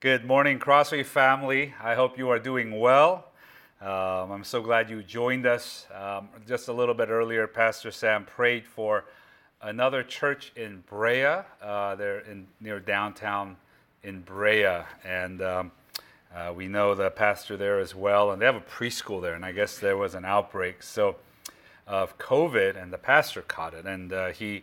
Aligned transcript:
Good 0.00 0.24
morning, 0.24 0.58
Crossway 0.58 1.02
family. 1.02 1.74
I 1.78 1.94
hope 1.94 2.16
you 2.16 2.30
are 2.30 2.38
doing 2.38 2.80
well. 2.80 3.26
Um, 3.82 4.32
I'm 4.32 4.44
so 4.44 4.62
glad 4.62 4.88
you 4.88 5.02
joined 5.02 5.44
us. 5.44 5.86
Um, 5.94 6.30
just 6.48 6.68
a 6.68 6.72
little 6.72 6.94
bit 6.94 7.10
earlier, 7.10 7.46
Pastor 7.46 7.90
Sam 7.90 8.24
prayed 8.24 8.66
for 8.66 9.04
another 9.60 10.02
church 10.02 10.52
in 10.56 10.82
Brea. 10.88 11.42
Uh, 11.60 11.96
they're 11.96 12.20
in, 12.20 12.46
near 12.62 12.80
downtown 12.80 13.58
in 14.02 14.22
Brea, 14.22 14.84
and 15.04 15.42
um, 15.42 15.70
uh, 16.34 16.50
we 16.56 16.66
know 16.66 16.94
the 16.94 17.10
pastor 17.10 17.58
there 17.58 17.78
as 17.78 17.94
well. 17.94 18.30
And 18.30 18.40
they 18.40 18.46
have 18.46 18.56
a 18.56 18.60
preschool 18.60 19.20
there, 19.20 19.34
and 19.34 19.44
I 19.44 19.52
guess 19.52 19.78
there 19.78 19.98
was 19.98 20.14
an 20.14 20.24
outbreak 20.24 20.82
so 20.82 21.16
of 21.86 22.16
COVID, 22.16 22.82
and 22.82 22.90
the 22.90 22.96
pastor 22.96 23.42
caught 23.42 23.74
it, 23.74 23.84
and 23.84 24.14
uh, 24.14 24.28
he 24.28 24.62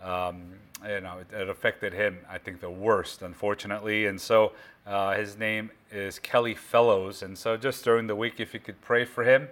um, 0.00 0.52
you 0.82 1.00
know, 1.00 1.18
it, 1.18 1.34
it, 1.34 1.48
affected 1.48 1.92
him, 1.92 2.18
I 2.28 2.38
think, 2.38 2.60
the 2.60 2.70
worst, 2.70 3.22
unfortunately. 3.22 4.06
And 4.06 4.20
so 4.20 4.52
uh, 4.86 5.14
his 5.14 5.36
name 5.38 5.70
is 5.90 6.18
Kelly 6.18 6.54
Fellows. 6.54 7.22
And 7.22 7.36
so 7.36 7.56
just 7.56 7.84
during 7.84 8.06
the 8.06 8.16
week, 8.16 8.40
if 8.40 8.52
you 8.52 8.60
could 8.60 8.80
pray 8.82 9.04
for 9.04 9.24
him, 9.24 9.48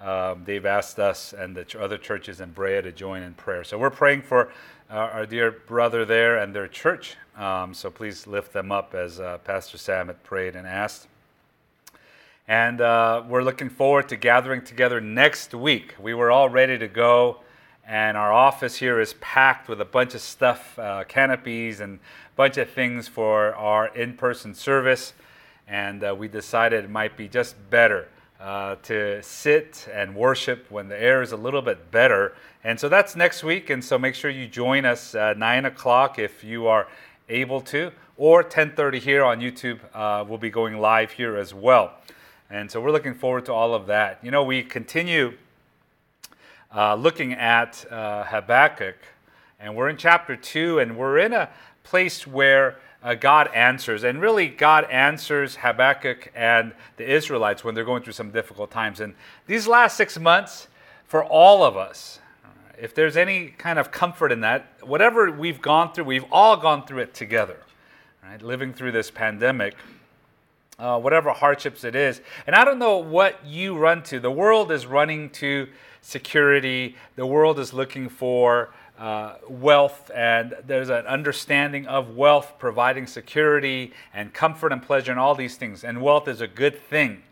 um, 0.00 0.44
they've 0.44 0.64
asked 0.64 0.98
us 0.98 1.32
and 1.32 1.56
the 1.56 1.64
ch- 1.64 1.76
other 1.76 1.98
churches 1.98 2.40
in 2.40 2.52
Brea 2.52 2.80
to 2.82 2.92
join 2.92 3.22
in 3.22 3.34
prayer. 3.34 3.64
So 3.64 3.76
we're 3.78 3.90
praying 3.90 4.22
for 4.22 4.52
uh, 4.90 4.94
our 4.94 5.26
dear 5.26 5.50
brother 5.50 6.04
there 6.04 6.38
and 6.38 6.54
their 6.54 6.68
church. 6.68 7.16
Um, 7.36 7.74
so 7.74 7.90
please 7.90 8.26
lift 8.26 8.52
them 8.52 8.70
up 8.70 8.94
as 8.94 9.18
uh, 9.18 9.38
Pastor 9.38 9.76
Sam 9.76 10.06
had 10.06 10.22
prayed 10.22 10.54
and 10.54 10.66
asked. 10.66 11.08
And 12.46 12.80
uh, 12.80 13.24
we're 13.28 13.42
looking 13.42 13.68
forward 13.68 14.08
to 14.08 14.16
gathering 14.16 14.62
together 14.62 15.00
next 15.00 15.52
week. 15.54 15.94
We 16.00 16.14
were 16.14 16.30
all 16.30 16.48
ready 16.48 16.78
to 16.78 16.88
go 16.88 17.40
and 17.88 18.18
our 18.18 18.30
office 18.30 18.76
here 18.76 19.00
is 19.00 19.14
packed 19.14 19.66
with 19.66 19.80
a 19.80 19.84
bunch 19.84 20.14
of 20.14 20.20
stuff, 20.20 20.78
uh, 20.78 21.04
canopies 21.08 21.80
and 21.80 21.98
a 21.98 22.36
bunch 22.36 22.58
of 22.58 22.68
things 22.68 23.08
for 23.08 23.54
our 23.54 23.88
in-person 23.96 24.54
service. 24.54 25.14
And 25.66 26.04
uh, 26.04 26.14
we 26.16 26.28
decided 26.28 26.84
it 26.84 26.90
might 26.90 27.16
be 27.16 27.28
just 27.28 27.56
better 27.70 28.08
uh, 28.38 28.76
to 28.82 29.22
sit 29.22 29.88
and 29.90 30.14
worship 30.14 30.70
when 30.70 30.88
the 30.88 31.02
air 31.02 31.22
is 31.22 31.32
a 31.32 31.36
little 31.36 31.62
bit 31.62 31.90
better. 31.90 32.34
And 32.62 32.78
so 32.78 32.90
that's 32.90 33.16
next 33.16 33.42
week. 33.42 33.70
And 33.70 33.82
so 33.82 33.98
make 33.98 34.14
sure 34.14 34.30
you 34.30 34.46
join 34.46 34.84
us 34.84 35.14
at 35.14 35.38
nine 35.38 35.64
o'clock 35.64 36.18
if 36.18 36.44
you 36.44 36.66
are 36.66 36.88
able 37.30 37.62
to, 37.62 37.90
or 38.18 38.44
10:30 38.44 38.98
here 38.98 39.24
on 39.24 39.40
YouTube. 39.40 39.80
Uh, 39.94 40.26
we'll 40.28 40.36
be 40.36 40.50
going 40.50 40.78
live 40.78 41.12
here 41.12 41.38
as 41.38 41.54
well. 41.54 41.94
And 42.50 42.70
so 42.70 42.82
we're 42.82 42.92
looking 42.92 43.14
forward 43.14 43.46
to 43.46 43.54
all 43.54 43.74
of 43.74 43.86
that. 43.86 44.18
You 44.22 44.30
know, 44.30 44.42
we 44.42 44.62
continue 44.62 45.38
uh, 46.74 46.94
looking 46.94 47.32
at 47.32 47.84
uh, 47.90 48.24
Habakkuk. 48.24 48.96
And 49.60 49.74
we're 49.74 49.88
in 49.88 49.96
chapter 49.96 50.36
2, 50.36 50.78
and 50.78 50.96
we're 50.96 51.18
in 51.18 51.32
a 51.32 51.48
place 51.82 52.26
where 52.26 52.78
uh, 53.02 53.14
God 53.14 53.48
answers. 53.54 54.04
And 54.04 54.20
really, 54.20 54.48
God 54.48 54.84
answers 54.90 55.56
Habakkuk 55.56 56.30
and 56.34 56.72
the 56.96 57.10
Israelites 57.10 57.64
when 57.64 57.74
they're 57.74 57.84
going 57.84 58.02
through 58.02 58.12
some 58.12 58.30
difficult 58.30 58.70
times. 58.70 59.00
And 59.00 59.14
these 59.46 59.66
last 59.66 59.96
six 59.96 60.18
months, 60.18 60.68
for 61.06 61.24
all 61.24 61.64
of 61.64 61.76
us, 61.76 62.20
if 62.80 62.94
there's 62.94 63.16
any 63.16 63.48
kind 63.48 63.78
of 63.78 63.90
comfort 63.90 64.30
in 64.30 64.40
that, 64.42 64.66
whatever 64.82 65.30
we've 65.30 65.60
gone 65.60 65.92
through, 65.92 66.04
we've 66.04 66.24
all 66.30 66.56
gone 66.56 66.86
through 66.86 67.00
it 67.00 67.14
together, 67.14 67.56
right? 68.22 68.40
Living 68.40 68.72
through 68.72 68.92
this 68.92 69.10
pandemic. 69.10 69.74
Uh, 70.78 70.96
whatever 70.96 71.32
hardships 71.32 71.82
it 71.82 71.96
is. 71.96 72.20
And 72.46 72.54
I 72.54 72.64
don't 72.64 72.78
know 72.78 72.98
what 72.98 73.44
you 73.44 73.76
run 73.76 74.04
to. 74.04 74.20
The 74.20 74.30
world 74.30 74.70
is 74.70 74.86
running 74.86 75.28
to 75.30 75.66
security. 76.08 76.96
The 77.16 77.26
world 77.26 77.58
is 77.58 77.74
looking 77.74 78.08
for 78.08 78.70
uh, 78.98 79.34
wealth, 79.46 80.10
and 80.14 80.54
there's 80.66 80.88
an 80.88 81.06
understanding 81.06 81.86
of 81.86 82.16
wealth 82.16 82.54
providing 82.58 83.06
security 83.06 83.92
and 84.14 84.32
comfort 84.32 84.72
and 84.72 84.82
pleasure 84.82 85.12
and 85.12 85.20
all 85.20 85.34
these 85.34 85.56
things. 85.56 85.84
And 85.84 86.00
wealth 86.00 86.26
is 86.26 86.40
a 86.40 86.48
good 86.48 86.80
thing. 86.80 87.22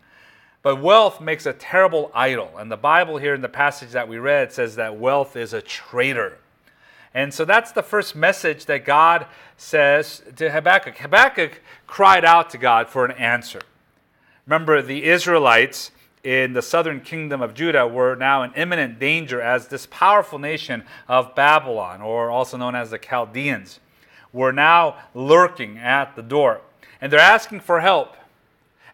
But 0.61 0.79
wealth 0.79 1.19
makes 1.19 1.47
a 1.47 1.53
terrible 1.53 2.11
idol. 2.13 2.51
And 2.55 2.71
the 2.71 2.77
Bible 2.77 3.17
here 3.17 3.33
in 3.33 3.41
the 3.41 3.49
passage 3.49 3.91
that 3.91 4.07
we 4.07 4.19
read 4.19 4.51
says 4.51 4.75
that 4.75 4.99
wealth 4.99 5.35
is 5.35 5.53
a 5.53 5.61
traitor. 5.61 6.37
And 7.15 7.33
so 7.33 7.45
that's 7.45 7.71
the 7.71 7.81
first 7.81 8.15
message 8.15 8.65
that 8.65 8.85
God 8.85 9.25
says 9.57 10.21
to 10.35 10.51
Habakkuk. 10.51 10.97
Habakkuk 10.97 11.61
cried 11.87 12.23
out 12.23 12.51
to 12.51 12.59
God 12.59 12.89
for 12.89 13.05
an 13.05 13.11
answer. 13.11 13.61
Remember, 14.45 14.83
the 14.83 15.05
Israelites 15.05 15.89
in 16.27 16.51
the 16.51 16.61
southern 16.61 16.99
kingdom 16.99 17.41
of 17.41 17.53
Judah 17.53 17.87
were 17.87 18.13
now 18.13 18.43
in 18.43 18.51
imminent 18.55 18.99
danger 18.99 19.39
as 19.39 19.69
this 19.69 19.87
powerful 19.89 20.37
nation 20.37 20.83
of 21.07 21.33
Babylon, 21.35 22.01
or 22.01 22.29
also 22.29 22.57
known 22.57 22.75
as 22.75 22.89
the 22.89 22.97
Chaldeans, 22.97 23.79
were 24.33 24.51
now 24.51 24.97
lurking 25.13 25.77
at 25.77 26.17
the 26.17 26.21
door. 26.21 26.59
And 26.99 27.13
they're 27.13 27.19
asking 27.21 27.61
for 27.61 27.79
help. 27.79 28.17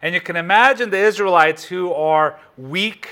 And 0.00 0.14
you 0.14 0.20
can 0.20 0.36
imagine 0.36 0.90
the 0.90 0.98
Israelites 0.98 1.64
who 1.64 1.92
are 1.92 2.38
weak, 2.56 3.08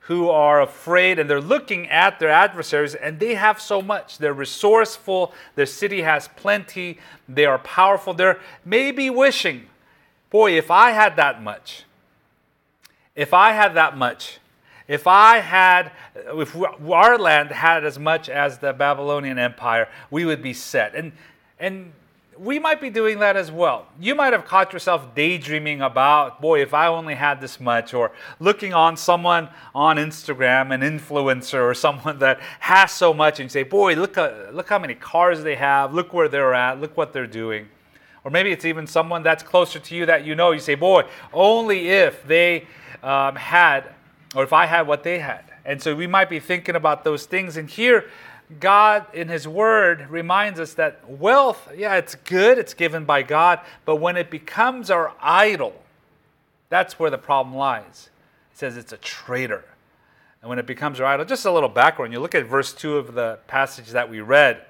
who 0.00 0.28
are 0.28 0.60
afraid, 0.60 1.18
and 1.18 1.30
they're 1.30 1.40
looking 1.40 1.88
at 1.88 2.20
their 2.20 2.28
adversaries, 2.28 2.94
and 2.94 3.18
they 3.18 3.34
have 3.36 3.62
so 3.62 3.80
much. 3.80 4.18
They're 4.18 4.34
resourceful, 4.34 5.32
their 5.54 5.64
city 5.64 6.02
has 6.02 6.28
plenty, 6.36 6.98
they 7.26 7.46
are 7.46 7.60
powerful. 7.60 8.12
They're 8.12 8.40
maybe 8.62 9.08
wishing, 9.08 9.68
boy, 10.28 10.58
if 10.58 10.70
I 10.70 10.90
had 10.90 11.16
that 11.16 11.42
much 11.42 11.84
if 13.14 13.34
I 13.34 13.52
had 13.52 13.74
that 13.74 13.96
much, 13.96 14.38
if 14.88 15.06
I 15.06 15.38
had, 15.38 15.92
if 16.14 16.56
our 16.56 17.18
land 17.18 17.50
had 17.50 17.84
as 17.84 17.98
much 17.98 18.28
as 18.28 18.58
the 18.58 18.72
Babylonian 18.72 19.38
Empire, 19.38 19.88
we 20.10 20.24
would 20.24 20.42
be 20.42 20.52
set. 20.52 20.94
And, 20.94 21.12
and 21.58 21.92
we 22.38 22.58
might 22.58 22.80
be 22.80 22.90
doing 22.90 23.20
that 23.20 23.36
as 23.36 23.50
well. 23.50 23.86
You 24.00 24.14
might 24.14 24.32
have 24.32 24.44
caught 24.44 24.72
yourself 24.72 25.14
daydreaming 25.14 25.80
about, 25.82 26.40
boy, 26.40 26.62
if 26.62 26.74
I 26.74 26.88
only 26.88 27.14
had 27.14 27.40
this 27.40 27.60
much, 27.60 27.94
or 27.94 28.10
looking 28.40 28.74
on 28.74 28.96
someone 28.96 29.48
on 29.74 29.96
Instagram, 29.96 30.74
an 30.74 30.80
influencer, 30.80 31.62
or 31.62 31.74
someone 31.74 32.18
that 32.18 32.40
has 32.60 32.90
so 32.90 33.14
much, 33.14 33.38
and 33.38 33.50
say, 33.50 33.62
boy, 33.62 33.94
look, 33.94 34.18
uh, 34.18 34.32
look 34.52 34.68
how 34.68 34.78
many 34.78 34.94
cars 34.94 35.42
they 35.42 35.54
have, 35.56 35.94
look 35.94 36.12
where 36.12 36.28
they're 36.28 36.54
at, 36.54 36.80
look 36.80 36.96
what 36.96 37.12
they're 37.12 37.26
doing. 37.26 37.68
Or 38.24 38.30
maybe 38.30 38.50
it's 38.50 38.64
even 38.64 38.86
someone 38.86 39.22
that's 39.22 39.42
closer 39.42 39.78
to 39.78 39.94
you 39.94 40.06
that 40.06 40.24
you 40.24 40.34
know. 40.34 40.52
You 40.52 40.60
say, 40.60 40.74
boy, 40.76 41.04
only 41.32 41.88
if 41.88 42.26
they 42.26 42.66
um, 43.02 43.36
had, 43.36 43.92
or 44.34 44.42
if 44.42 44.52
I 44.52 44.66
had 44.66 44.86
what 44.86 45.02
they 45.02 45.18
had. 45.18 45.44
And 45.64 45.82
so 45.82 45.94
we 45.94 46.06
might 46.06 46.28
be 46.28 46.40
thinking 46.40 46.74
about 46.74 47.04
those 47.04 47.26
things. 47.26 47.56
And 47.56 47.68
here, 47.68 48.08
God 48.60 49.06
in 49.14 49.28
His 49.28 49.46
Word 49.46 50.08
reminds 50.10 50.60
us 50.60 50.74
that 50.74 51.08
wealth, 51.08 51.68
yeah, 51.76 51.94
it's 51.96 52.14
good, 52.14 52.58
it's 52.58 52.74
given 52.74 53.04
by 53.04 53.22
God, 53.22 53.60
but 53.84 53.96
when 53.96 54.16
it 54.16 54.30
becomes 54.30 54.90
our 54.90 55.12
idol, 55.20 55.74
that's 56.68 56.98
where 56.98 57.10
the 57.10 57.18
problem 57.18 57.56
lies. 57.56 58.10
It 58.52 58.58
says 58.58 58.76
it's 58.76 58.92
a 58.92 58.98
traitor. 58.98 59.64
And 60.40 60.48
when 60.48 60.58
it 60.58 60.66
becomes 60.66 60.98
our 61.00 61.06
idol, 61.06 61.24
just 61.24 61.44
a 61.44 61.52
little 61.52 61.68
background. 61.68 62.12
You 62.12 62.20
look 62.20 62.34
at 62.34 62.46
verse 62.46 62.72
2 62.72 62.96
of 62.96 63.14
the 63.14 63.38
passage 63.46 63.90
that 63.90 64.10
we 64.10 64.20
read. 64.20 64.60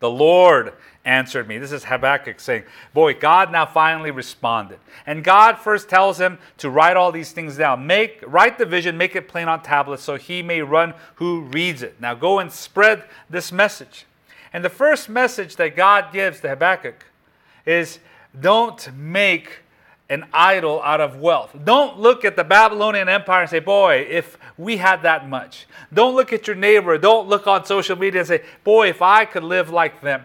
The 0.00 0.10
Lord 0.10 0.72
answered 1.04 1.46
me. 1.46 1.58
This 1.58 1.72
is 1.72 1.84
Habakkuk 1.84 2.40
saying, 2.40 2.64
Boy, 2.92 3.14
God 3.14 3.52
now 3.52 3.66
finally 3.66 4.10
responded. 4.10 4.78
And 5.06 5.22
God 5.22 5.58
first 5.58 5.88
tells 5.88 6.18
him 6.18 6.38
to 6.58 6.68
write 6.68 6.96
all 6.96 7.12
these 7.12 7.32
things 7.32 7.56
down. 7.56 7.86
Make 7.86 8.22
write 8.26 8.58
the 8.58 8.66
vision, 8.66 8.96
make 8.96 9.14
it 9.14 9.28
plain 9.28 9.48
on 9.48 9.62
tablets, 9.62 10.02
so 10.02 10.16
he 10.16 10.42
may 10.42 10.62
run 10.62 10.94
who 11.16 11.42
reads 11.42 11.82
it. 11.82 12.00
Now 12.00 12.14
go 12.14 12.38
and 12.38 12.50
spread 12.50 13.04
this 13.28 13.52
message. 13.52 14.06
And 14.52 14.64
the 14.64 14.70
first 14.70 15.08
message 15.08 15.56
that 15.56 15.76
God 15.76 16.12
gives 16.12 16.40
to 16.40 16.48
Habakkuk 16.48 17.04
is 17.64 17.98
don't 18.38 18.92
make 18.94 19.60
an 20.10 20.26
idol 20.32 20.82
out 20.82 21.00
of 21.00 21.16
wealth. 21.16 21.56
Don't 21.64 21.98
look 21.98 22.24
at 22.24 22.36
the 22.36 22.44
Babylonian 22.44 23.08
Empire 23.08 23.42
and 23.42 23.50
say, 23.50 23.60
Boy, 23.60 24.06
if 24.10 24.36
we 24.58 24.76
had 24.76 25.02
that 25.04 25.28
much. 25.28 25.66
Don't 25.94 26.14
look 26.14 26.32
at 26.32 26.46
your 26.46 26.56
neighbor. 26.56 26.98
Don't 26.98 27.28
look 27.28 27.46
on 27.46 27.64
social 27.64 27.96
media 27.96 28.20
and 28.20 28.28
say, 28.28 28.42
Boy, 28.64 28.88
if 28.88 29.00
I 29.00 29.24
could 29.24 29.44
live 29.44 29.70
like 29.70 30.02
them, 30.02 30.24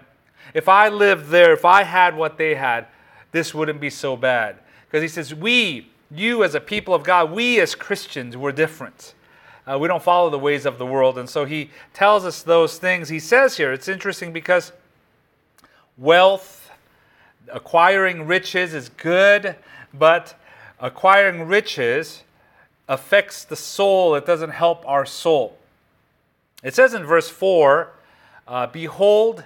if 0.53 0.68
I 0.68 0.90
lived 0.90 1.29
there, 1.29 1.53
if 1.53 1.63
I 1.63 1.84
had 1.84 2.18
what 2.18 2.38
they 2.38 2.56
had, 2.56 2.88
this 3.31 3.53
wouldn't 3.53 3.80
be 3.80 3.89
so 3.89 4.18
bad. 4.18 4.57
Because 4.88 5.04
he 5.04 5.07
says, 5.07 5.33
We, 5.33 5.89
you 6.12 6.44
as 6.44 6.56
a 6.56 6.60
people 6.60 6.94
of 6.94 7.04
God, 7.04 7.31
we 7.31 7.60
as 7.60 7.75
Christians, 7.75 8.36
we're 8.36 8.51
different. 8.51 9.13
Uh, 9.68 9.77
we 9.80 9.88
don't 9.88 10.04
follow 10.04 10.30
the 10.30 10.39
ways 10.39 10.65
of 10.65 10.77
the 10.77 10.86
world. 10.86 11.18
And 11.18 11.30
so 11.30 11.45
he 11.45 11.71
tells 11.94 12.25
us 12.25 12.44
those 12.44 12.77
things. 12.77 13.10
He 13.10 13.19
says 13.19 13.57
here, 13.57 13.74
it's 13.74 13.88
interesting 13.88 14.31
because 14.31 14.71
wealth, 15.98 16.64
acquiring 17.51 18.27
riches 18.27 18.74
is 18.74 18.89
good 18.89 19.56
but 19.97 20.36
acquiring 20.80 21.47
riches 21.47 22.24
affects 22.88 23.44
the 23.44 23.56
soul, 23.56 24.15
it 24.15 24.25
doesn't 24.25 24.51
help 24.51 24.88
our 24.88 25.06
soul. 25.06 25.57
It 26.63 26.75
says 26.75 26.94
in 26.94 27.03
verse 27.06 27.30
4 27.30 27.92
uh, 28.47 28.68
Behold, 28.68 29.44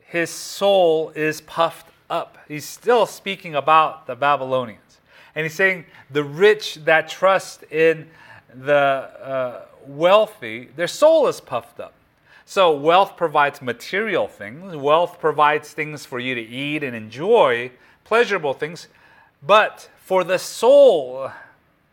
his 0.00 0.30
soul 0.30 1.10
is 1.10 1.40
puffed 1.40 1.88
up. 2.10 2.38
He's 2.48 2.64
still 2.64 3.06
speaking 3.06 3.54
about 3.54 4.06
the 4.06 4.14
Babylonians. 4.14 4.80
And 5.34 5.44
he's 5.44 5.54
saying 5.54 5.86
the 6.10 6.24
rich 6.24 6.76
that 6.84 7.08
trust 7.08 7.62
in 7.64 8.08
the 8.54 8.74
uh, 8.74 9.64
wealthy, 9.86 10.68
their 10.76 10.88
soul 10.88 11.28
is 11.28 11.40
puffed 11.40 11.80
up. 11.80 11.94
So, 12.44 12.72
wealth 12.74 13.16
provides 13.16 13.62
material 13.62 14.26
things, 14.26 14.76
wealth 14.76 15.20
provides 15.20 15.72
things 15.72 16.04
for 16.04 16.18
you 16.18 16.34
to 16.34 16.40
eat 16.40 16.82
and 16.82 16.94
enjoy, 16.94 17.70
pleasurable 18.04 18.52
things. 18.52 18.88
But 19.42 19.88
for 19.98 20.24
the 20.24 20.38
soul, 20.38 21.30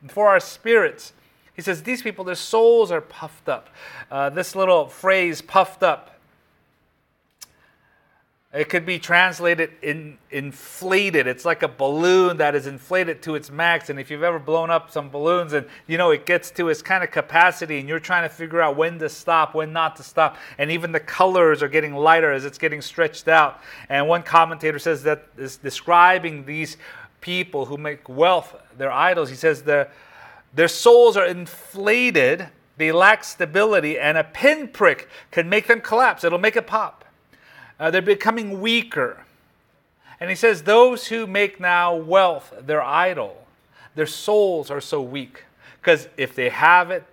for 0.08 0.28
our 0.28 0.40
spirits, 0.40 1.14
he 1.54 1.62
says, 1.62 1.84
these 1.84 2.02
people, 2.02 2.24
their 2.24 2.36
souls 2.36 2.90
are 2.92 3.02
puffed 3.02 3.50
up. 3.50 3.70
Uh, 4.10 4.30
this 4.30 4.56
little 4.56 4.88
phrase, 4.88 5.42
puffed 5.42 5.84
up, 5.84 6.19
it 8.52 8.68
could 8.68 8.84
be 8.84 8.98
translated 8.98 9.70
in 9.84 10.18
inflated. 10.32 11.28
It's 11.28 11.46
like 11.46 11.62
a 11.62 11.68
balloon 11.68 12.38
that 12.38 12.56
is 12.56 12.66
inflated 12.66 13.22
to 13.24 13.36
its 13.36 13.52
max. 13.52 13.92
And 13.92 14.00
if 14.00 14.10
you've 14.10 14.24
ever 14.24 14.40
blown 14.40 14.72
up 14.72 14.90
some 14.90 15.10
balloons 15.10 15.54
and 15.54 15.68
you 15.86 16.00
know 16.00 16.10
it 16.10 16.26
gets 16.26 16.50
to 16.52 16.70
its 16.70 16.82
kind 16.82 17.04
of 17.04 17.12
capacity 17.12 17.80
and 17.80 17.88
you're 17.88 18.00
trying 18.00 18.24
to 18.24 18.30
figure 18.30 18.60
out 18.60 18.76
when 18.76 18.98
to 19.00 19.08
stop, 19.08 19.54
when 19.54 19.72
not 19.72 19.96
to 19.98 20.04
stop, 20.04 20.36
and 20.58 20.72
even 20.72 20.92
the 20.92 21.00
colors 21.00 21.62
are 21.62 21.68
getting 21.68 21.94
lighter 21.94 22.32
as 22.32 22.44
it's 22.44 22.58
getting 22.58 22.82
stretched 22.82 23.28
out. 23.28 23.62
And 23.88 24.08
one 24.08 24.24
commentator 24.24 24.80
says 24.80 25.04
that 25.04 25.28
is 25.38 25.58
describing 25.58 26.44
these 26.46 26.78
people 27.22 27.66
who 27.66 27.78
make 27.78 28.10
wealth 28.10 28.56
their 28.80 28.92
idols. 28.92 29.30
He 29.30 29.36
says 29.36 29.62
their 29.62 29.92
their 30.56 30.68
souls 30.68 31.18
are 31.18 31.28
inflated, 31.28 32.48
they 32.78 32.92
lack 32.92 33.24
stability, 33.24 34.00
and 34.00 34.18
a 34.18 34.24
pinprick 34.24 35.08
can 35.30 35.48
make 35.50 35.68
them 35.68 35.82
collapse. 35.82 36.24
It'll 36.24 36.40
make 36.40 36.56
it 36.56 36.66
pop. 36.66 36.99
Uh, 37.80 37.90
they're 37.90 38.02
becoming 38.02 38.60
weaker. 38.60 39.26
And 40.20 40.30
he 40.30 40.36
says, 40.36 40.64
Those 40.64 41.08
who 41.08 41.26
make 41.26 41.60
now 41.60 41.96
wealth 41.96 42.54
their 42.62 42.82
idol, 42.82 43.46
their 43.96 44.06
souls 44.06 44.70
are 44.70 44.82
so 44.82 45.02
weak. 45.02 45.46
Because 45.80 46.10
if 46.18 46.36
they 46.36 46.50
have 46.50 46.92
it, 46.92 47.04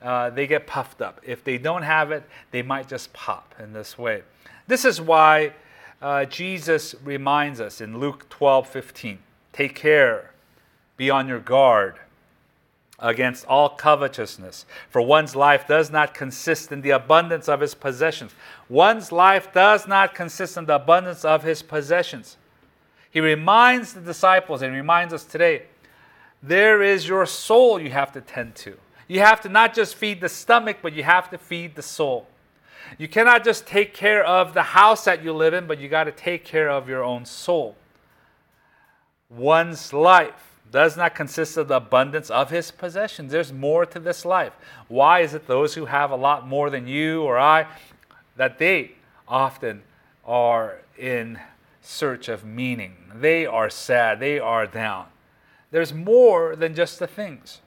uh, 0.00 0.30
they 0.30 0.46
get 0.46 0.66
puffed 0.66 1.02
up. 1.02 1.20
If 1.22 1.44
they 1.44 1.58
don't 1.58 1.82
have 1.82 2.12
it, 2.12 2.22
they 2.50 2.62
might 2.62 2.88
just 2.88 3.12
pop 3.12 3.54
in 3.58 3.72
this 3.72 3.98
way. 3.98 4.22
This 4.66 4.84
is 4.84 5.00
why 5.00 5.52
uh, 6.00 6.24
Jesus 6.24 6.94
reminds 7.04 7.60
us 7.60 7.80
in 7.80 7.98
Luke 7.98 8.28
12 8.28 8.68
15 8.68 9.18
take 9.52 9.74
care, 9.74 10.32
be 10.98 11.08
on 11.08 11.26
your 11.26 11.40
guard 11.40 11.98
against 12.98 13.44
all 13.46 13.68
covetousness. 13.68 14.64
For 14.88 15.02
one's 15.02 15.36
life 15.36 15.66
does 15.68 15.90
not 15.90 16.14
consist 16.14 16.72
in 16.72 16.80
the 16.80 16.90
abundance 16.90 17.48
of 17.48 17.60
his 17.60 17.74
possessions. 17.74 18.32
One's 18.68 19.12
life 19.12 19.52
does 19.52 19.86
not 19.86 20.14
consist 20.14 20.56
in 20.56 20.66
the 20.66 20.76
abundance 20.76 21.24
of 21.24 21.42
his 21.42 21.62
possessions. 21.62 22.36
He 23.10 23.20
reminds 23.20 23.92
the 23.92 24.00
disciples 24.00 24.62
and 24.62 24.74
reminds 24.74 25.12
us 25.12 25.24
today 25.24 25.64
there 26.42 26.82
is 26.82 27.08
your 27.08 27.26
soul 27.26 27.80
you 27.80 27.90
have 27.90 28.12
to 28.12 28.20
tend 28.20 28.54
to. 28.56 28.76
You 29.08 29.20
have 29.20 29.40
to 29.42 29.48
not 29.48 29.74
just 29.74 29.94
feed 29.94 30.20
the 30.20 30.28
stomach, 30.28 30.78
but 30.82 30.92
you 30.92 31.02
have 31.02 31.30
to 31.30 31.38
feed 31.38 31.74
the 31.74 31.82
soul. 31.82 32.26
You 32.98 33.08
cannot 33.08 33.44
just 33.44 33.66
take 33.66 33.94
care 33.94 34.24
of 34.24 34.54
the 34.54 34.62
house 34.62 35.04
that 35.04 35.22
you 35.22 35.32
live 35.32 35.54
in, 35.54 35.66
but 35.66 35.78
you 35.78 35.88
got 35.88 36.04
to 36.04 36.12
take 36.12 36.44
care 36.44 36.70
of 36.70 36.88
your 36.88 37.02
own 37.02 37.24
soul. 37.24 37.76
One's 39.28 39.92
life 39.92 40.45
does 40.70 40.96
not 40.96 41.14
consist 41.14 41.56
of 41.56 41.68
the 41.68 41.76
abundance 41.76 42.30
of 42.30 42.50
his 42.50 42.70
possessions. 42.70 43.32
There's 43.32 43.52
more 43.52 43.86
to 43.86 43.98
this 43.98 44.24
life. 44.24 44.52
Why 44.88 45.20
is 45.20 45.34
it 45.34 45.46
those 45.46 45.74
who 45.74 45.86
have 45.86 46.10
a 46.10 46.16
lot 46.16 46.46
more 46.46 46.70
than 46.70 46.86
you 46.86 47.22
or 47.22 47.38
I, 47.38 47.66
that 48.36 48.58
they 48.58 48.92
often 49.28 49.82
are 50.24 50.80
in 50.98 51.38
search 51.82 52.28
of 52.28 52.44
meaning? 52.44 52.96
They 53.14 53.46
are 53.46 53.70
sad, 53.70 54.20
they 54.20 54.38
are 54.38 54.66
down. 54.66 55.06
There's 55.70 55.92
more 55.92 56.56
than 56.56 56.74
just 56.74 56.98
the 56.98 57.06
things. 57.06 57.60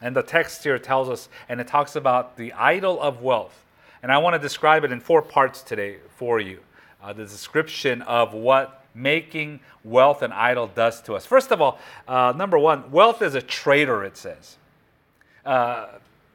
And 0.00 0.14
the 0.14 0.22
text 0.22 0.62
here 0.64 0.78
tells 0.78 1.08
us, 1.08 1.28
and 1.48 1.60
it 1.60 1.66
talks 1.66 1.96
about 1.96 2.36
the 2.36 2.52
idol 2.52 3.00
of 3.00 3.22
wealth. 3.22 3.64
And 4.02 4.12
I 4.12 4.18
want 4.18 4.34
to 4.34 4.38
describe 4.38 4.84
it 4.84 4.92
in 4.92 5.00
four 5.00 5.22
parts 5.22 5.62
today 5.62 5.96
for 6.16 6.40
you. 6.40 6.60
Uh, 7.02 7.12
the 7.12 7.24
description 7.24 8.02
of 8.02 8.34
what 8.34 8.83
making 8.94 9.60
wealth 9.82 10.22
an 10.22 10.32
idol 10.32 10.68
does 10.68 11.00
to 11.02 11.14
us. 11.14 11.26
First 11.26 11.50
of 11.50 11.60
all, 11.60 11.78
uh, 12.06 12.32
number 12.36 12.58
one, 12.58 12.90
wealth 12.90 13.22
is 13.22 13.34
a 13.34 13.42
traitor, 13.42 14.04
it 14.04 14.16
says. 14.16 14.56
Uh, 15.44 15.86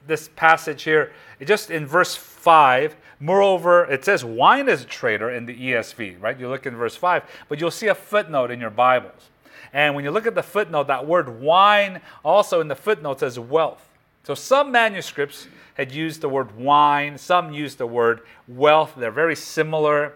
this 0.07 0.29
passage 0.35 0.83
here, 0.83 1.11
just 1.45 1.71
in 1.71 1.85
verse 1.85 2.15
5, 2.15 2.95
moreover, 3.19 3.85
it 3.85 4.03
says 4.03 4.25
wine 4.25 4.67
is 4.67 4.81
a 4.81 4.85
traitor 4.85 5.29
in 5.29 5.45
the 5.45 5.56
ESV, 5.56 6.21
right? 6.21 6.39
You 6.39 6.50
look 6.50 6.65
in 6.65 6.75
verse 6.75 6.95
5, 6.95 7.23
but 7.47 7.59
you'll 7.59 7.71
see 7.71 7.88
a 7.88 7.95
footnote 7.95 8.51
in 8.51 8.59
your 8.59 8.69
Bibles. 8.69 9.29
And 9.71 9.95
when 9.95 10.03
you 10.03 10.12
look 10.12 10.25
at 10.25 10.35
the 10.35 10.44
footnote, 10.44 10.88
that 10.88 11.05
word 11.05 11.41
wine 11.41 12.01
also 12.23 12.59
in 12.59 12.67
the 12.67 12.75
footnote 12.75 13.19
says 13.19 13.38
wealth. 13.38 13.85
So 14.23 14.33
some 14.33 14.71
manuscripts 14.71 15.47
had 15.75 15.91
used 15.91 16.21
the 16.21 16.29
word 16.29 16.55
wine, 16.57 17.17
some 17.17 17.53
used 17.53 17.77
the 17.77 17.88
word 17.88 18.21
wealth. 18.47 18.94
They're 18.97 19.12
very 19.12 19.35
similar. 19.35 20.13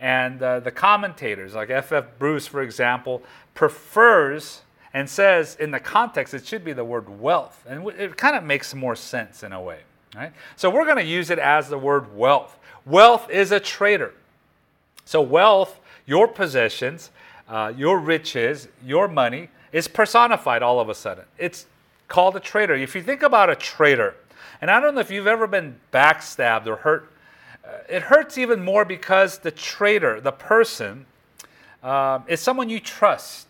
And 0.00 0.42
uh, 0.42 0.60
the 0.60 0.70
commentators, 0.70 1.54
like 1.54 1.70
F.F. 1.70 2.06
Bruce, 2.18 2.46
for 2.46 2.62
example, 2.62 3.22
prefers 3.54 4.62
and 4.92 5.08
says 5.08 5.56
in 5.60 5.70
the 5.70 5.78
context 5.78 6.34
it 6.34 6.46
should 6.46 6.64
be 6.64 6.72
the 6.72 6.84
word 6.84 7.20
wealth. 7.20 7.64
And 7.68 7.86
it 7.90 8.16
kind 8.16 8.34
of 8.34 8.42
makes 8.42 8.74
more 8.74 8.96
sense 8.96 9.42
in 9.42 9.52
a 9.52 9.60
way. 9.60 9.80
Right? 10.16 10.32
So 10.56 10.70
we're 10.70 10.86
going 10.86 10.96
to 10.96 11.04
use 11.04 11.30
it 11.30 11.38
as 11.38 11.68
the 11.68 11.78
word 11.78 12.16
wealth. 12.16 12.58
Wealth 12.86 13.30
is 13.30 13.52
a 13.52 13.60
traitor. 13.60 14.14
So, 15.04 15.20
wealth, 15.20 15.80
your 16.06 16.28
possessions, 16.28 17.10
uh, 17.48 17.72
your 17.76 17.98
riches, 17.98 18.68
your 18.84 19.08
money, 19.08 19.48
is 19.72 19.88
personified 19.88 20.62
all 20.62 20.80
of 20.80 20.88
a 20.88 20.94
sudden. 20.94 21.24
It's 21.36 21.66
called 22.08 22.36
a 22.36 22.40
traitor. 22.40 22.74
If 22.74 22.94
you 22.94 23.02
think 23.02 23.22
about 23.22 23.50
a 23.50 23.56
traitor, 23.56 24.14
and 24.60 24.70
I 24.70 24.80
don't 24.80 24.94
know 24.94 25.00
if 25.00 25.10
you've 25.10 25.26
ever 25.26 25.46
been 25.46 25.78
backstabbed 25.92 26.66
or 26.66 26.76
hurt 26.76 27.10
it 27.88 28.02
hurts 28.02 28.38
even 28.38 28.64
more 28.64 28.84
because 28.84 29.38
the 29.38 29.50
traitor, 29.50 30.20
the 30.20 30.32
person, 30.32 31.06
um, 31.82 32.24
is 32.26 32.40
someone 32.40 32.68
you 32.68 32.80
trust. 32.80 33.46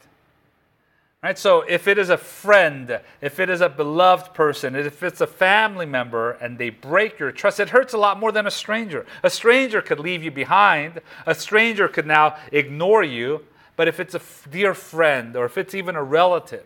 Right? 1.23 1.39
So 1.39 1.63
if 1.69 1.87
it 1.87 1.99
is 1.99 2.09
a 2.09 2.17
friend, 2.17 2.99
if 3.21 3.41
it 3.41 3.51
is 3.51 3.61
a 3.61 3.69
beloved 3.69 4.33
person, 4.33 4.75
if 4.75 5.03
it's 5.03 5.21
a 5.21 5.27
family 5.27 5.85
member 5.85 6.33
and 6.33 6.57
they 6.57 6.71
break 6.71 7.19
your 7.19 7.31
trust, 7.31 7.61
it 7.61 7.69
hurts 7.69 7.93
a 7.93 7.99
lot 7.99 8.19
more 8.19 8.33
than 8.33 8.47
a 8.47 8.51
stranger. 8.51 9.05
A 9.23 9.29
stranger 9.29 9.83
could 9.83 10.01
leave 10.01 10.25
you 10.25 10.31
behind, 10.31 11.03
a 11.27 11.35
stranger 11.35 11.89
could 11.89 12.07
now 12.07 12.37
ignore 12.53 13.05
you, 13.05 13.45
but 13.77 13.87
if 13.87 14.01
it's 14.01 14.15
a 14.15 14.21
dear 14.51 14.73
friend 14.73 15.37
or 15.37 15.45
if 15.45 15.59
it's 15.59 15.75
even 15.75 15.95
a 15.95 16.03
relative, 16.03 16.65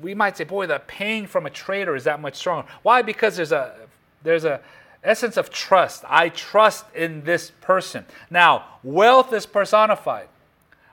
we 0.00 0.14
might 0.14 0.36
say, 0.36 0.44
boy, 0.44 0.66
the 0.66 0.80
pain 0.86 1.26
from 1.26 1.46
a 1.46 1.50
traitor 1.50 1.96
is 1.96 2.04
that 2.04 2.20
much 2.20 2.36
stronger. 2.36 2.68
Why? 2.82 3.02
Because 3.02 3.36
there's 3.36 3.52
a 3.52 3.74
there's 4.22 4.44
a 4.44 4.60
essence 5.06 5.36
of 5.36 5.50
trust. 5.50 6.04
I 6.08 6.28
trust 6.28 6.84
in 6.94 7.22
this 7.24 7.50
person. 7.60 8.04
Now, 8.30 8.64
wealth 8.82 9.32
is 9.32 9.46
personified. 9.46 10.28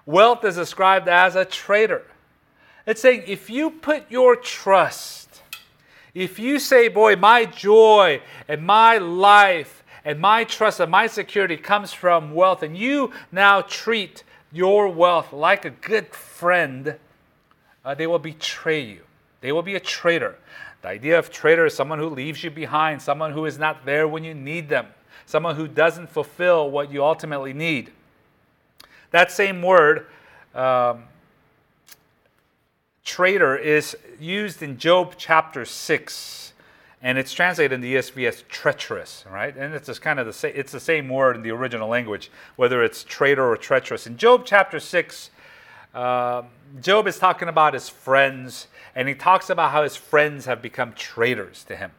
Wealth 0.05 0.43
is 0.43 0.55
described 0.55 1.07
as 1.07 1.35
a 1.35 1.45
traitor. 1.45 2.03
It's 2.85 3.01
saying 3.01 3.23
if 3.27 3.49
you 3.49 3.69
put 3.69 4.11
your 4.11 4.35
trust, 4.35 5.41
if 6.13 6.37
you 6.37 6.59
say, 6.59 6.89
boy, 6.89 7.15
my 7.15 7.45
joy 7.45 8.21
and 8.47 8.65
my 8.65 8.97
life 8.97 9.83
and 10.05 10.19
my 10.19 10.43
trust 10.43 10.79
and 10.79 10.91
my 10.91 11.07
security 11.07 11.57
comes 11.57 11.93
from 11.93 12.35
wealth, 12.35 12.61
and 12.61 12.77
you 12.77 13.11
now 13.31 13.61
treat 13.61 14.23
your 14.51 14.89
wealth 14.89 15.31
like 15.31 15.65
a 15.65 15.69
good 15.69 16.07
friend, 16.13 16.95
uh, 17.85 17.95
they 17.95 18.05
will 18.05 18.19
betray 18.19 18.81
you. 18.81 19.01
They 19.41 19.51
will 19.51 19.61
be 19.61 19.75
a 19.75 19.79
traitor. 19.79 20.37
The 20.83 20.89
idea 20.89 21.17
of 21.17 21.31
traitor 21.31 21.65
is 21.65 21.73
someone 21.73 21.97
who 21.97 22.09
leaves 22.09 22.43
you 22.43 22.51
behind, 22.51 23.01
someone 23.01 23.31
who 23.31 23.45
is 23.45 23.57
not 23.57 23.85
there 23.85 24.05
when 24.05 24.23
you 24.23 24.33
need 24.33 24.67
them, 24.67 24.87
someone 25.25 25.55
who 25.55 25.67
doesn't 25.67 26.09
fulfill 26.09 26.69
what 26.69 26.91
you 26.91 27.03
ultimately 27.03 27.53
need. 27.53 27.91
That 29.11 29.31
same 29.31 29.61
word, 29.61 30.07
um, 30.53 31.03
traitor, 33.05 33.55
is 33.55 33.95
used 34.19 34.61
in 34.61 34.77
Job 34.77 35.15
chapter 35.17 35.63
6 35.63 36.43
and 37.01 37.17
it's 37.17 37.33
translated 37.33 37.73
in 37.73 37.81
the 37.81 37.95
ESV 37.95 38.27
as 38.27 38.43
treacherous, 38.43 39.25
right? 39.29 39.55
And 39.55 39.73
it's 39.73 39.87
just 39.87 40.01
kind 40.01 40.19
of 40.19 40.25
the 40.25 40.31
same. 40.31 40.53
It's 40.55 40.71
the 40.71 40.79
same 40.79 41.09
word 41.09 41.35
in 41.35 41.43
the 41.43 41.51
original 41.51 41.89
language, 41.89 42.31
whether 42.55 42.81
it's 42.81 43.03
traitor 43.03 43.45
or 43.45 43.57
treacherous. 43.57 44.07
In 44.07 44.15
Job 44.15 44.43
chapter 44.45 44.79
six, 44.79 45.29
uh, 45.93 46.43
Job 46.81 47.07
is 47.07 47.19
talking 47.19 47.47
about 47.47 47.73
his 47.73 47.89
friends 47.89 48.67
and 48.95 49.07
he 49.07 49.15
talks 49.15 49.49
about 49.49 49.71
how 49.71 49.83
his 49.83 49.95
friends 49.95 50.45
have 50.45 50.61
become 50.61 50.93
traitors 50.93 51.63
to 51.65 51.75
him. 51.75 51.91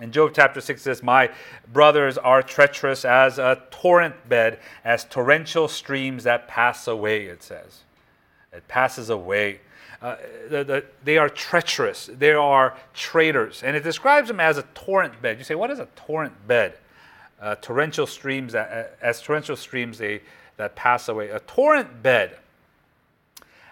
In 0.00 0.10
Job 0.10 0.32
chapter 0.34 0.60
6 0.60 0.82
says, 0.82 1.02
My 1.02 1.30
brothers 1.72 2.18
are 2.18 2.42
treacherous 2.42 3.04
as 3.04 3.38
a 3.38 3.62
torrent 3.70 4.28
bed, 4.28 4.58
as 4.84 5.04
torrential 5.04 5.68
streams 5.68 6.24
that 6.24 6.48
pass 6.48 6.88
away, 6.88 7.26
it 7.26 7.44
says. 7.44 7.82
It 8.52 8.66
passes 8.66 9.10
away. 9.10 9.60
Uh, 10.02 10.16
the, 10.50 10.64
the, 10.64 10.84
they 11.04 11.16
are 11.16 11.28
treacherous. 11.28 12.10
They 12.12 12.32
are 12.32 12.76
traitors. 12.92 13.62
And 13.62 13.76
it 13.76 13.84
describes 13.84 14.28
them 14.28 14.40
as 14.40 14.58
a 14.58 14.62
torrent 14.74 15.22
bed. 15.22 15.38
You 15.38 15.44
say, 15.44 15.54
what 15.54 15.70
is 15.70 15.78
a 15.78 15.88
torrent 15.94 16.46
bed? 16.48 16.74
Uh, 17.40 17.54
torrential 17.56 18.06
streams, 18.06 18.52
that, 18.52 18.72
uh, 18.72 19.04
as 19.04 19.22
torrential 19.22 19.56
streams 19.56 19.98
they, 19.98 20.22
that 20.56 20.74
pass 20.74 21.08
away. 21.08 21.30
A 21.30 21.40
torrent 21.40 22.02
bed 22.02 22.36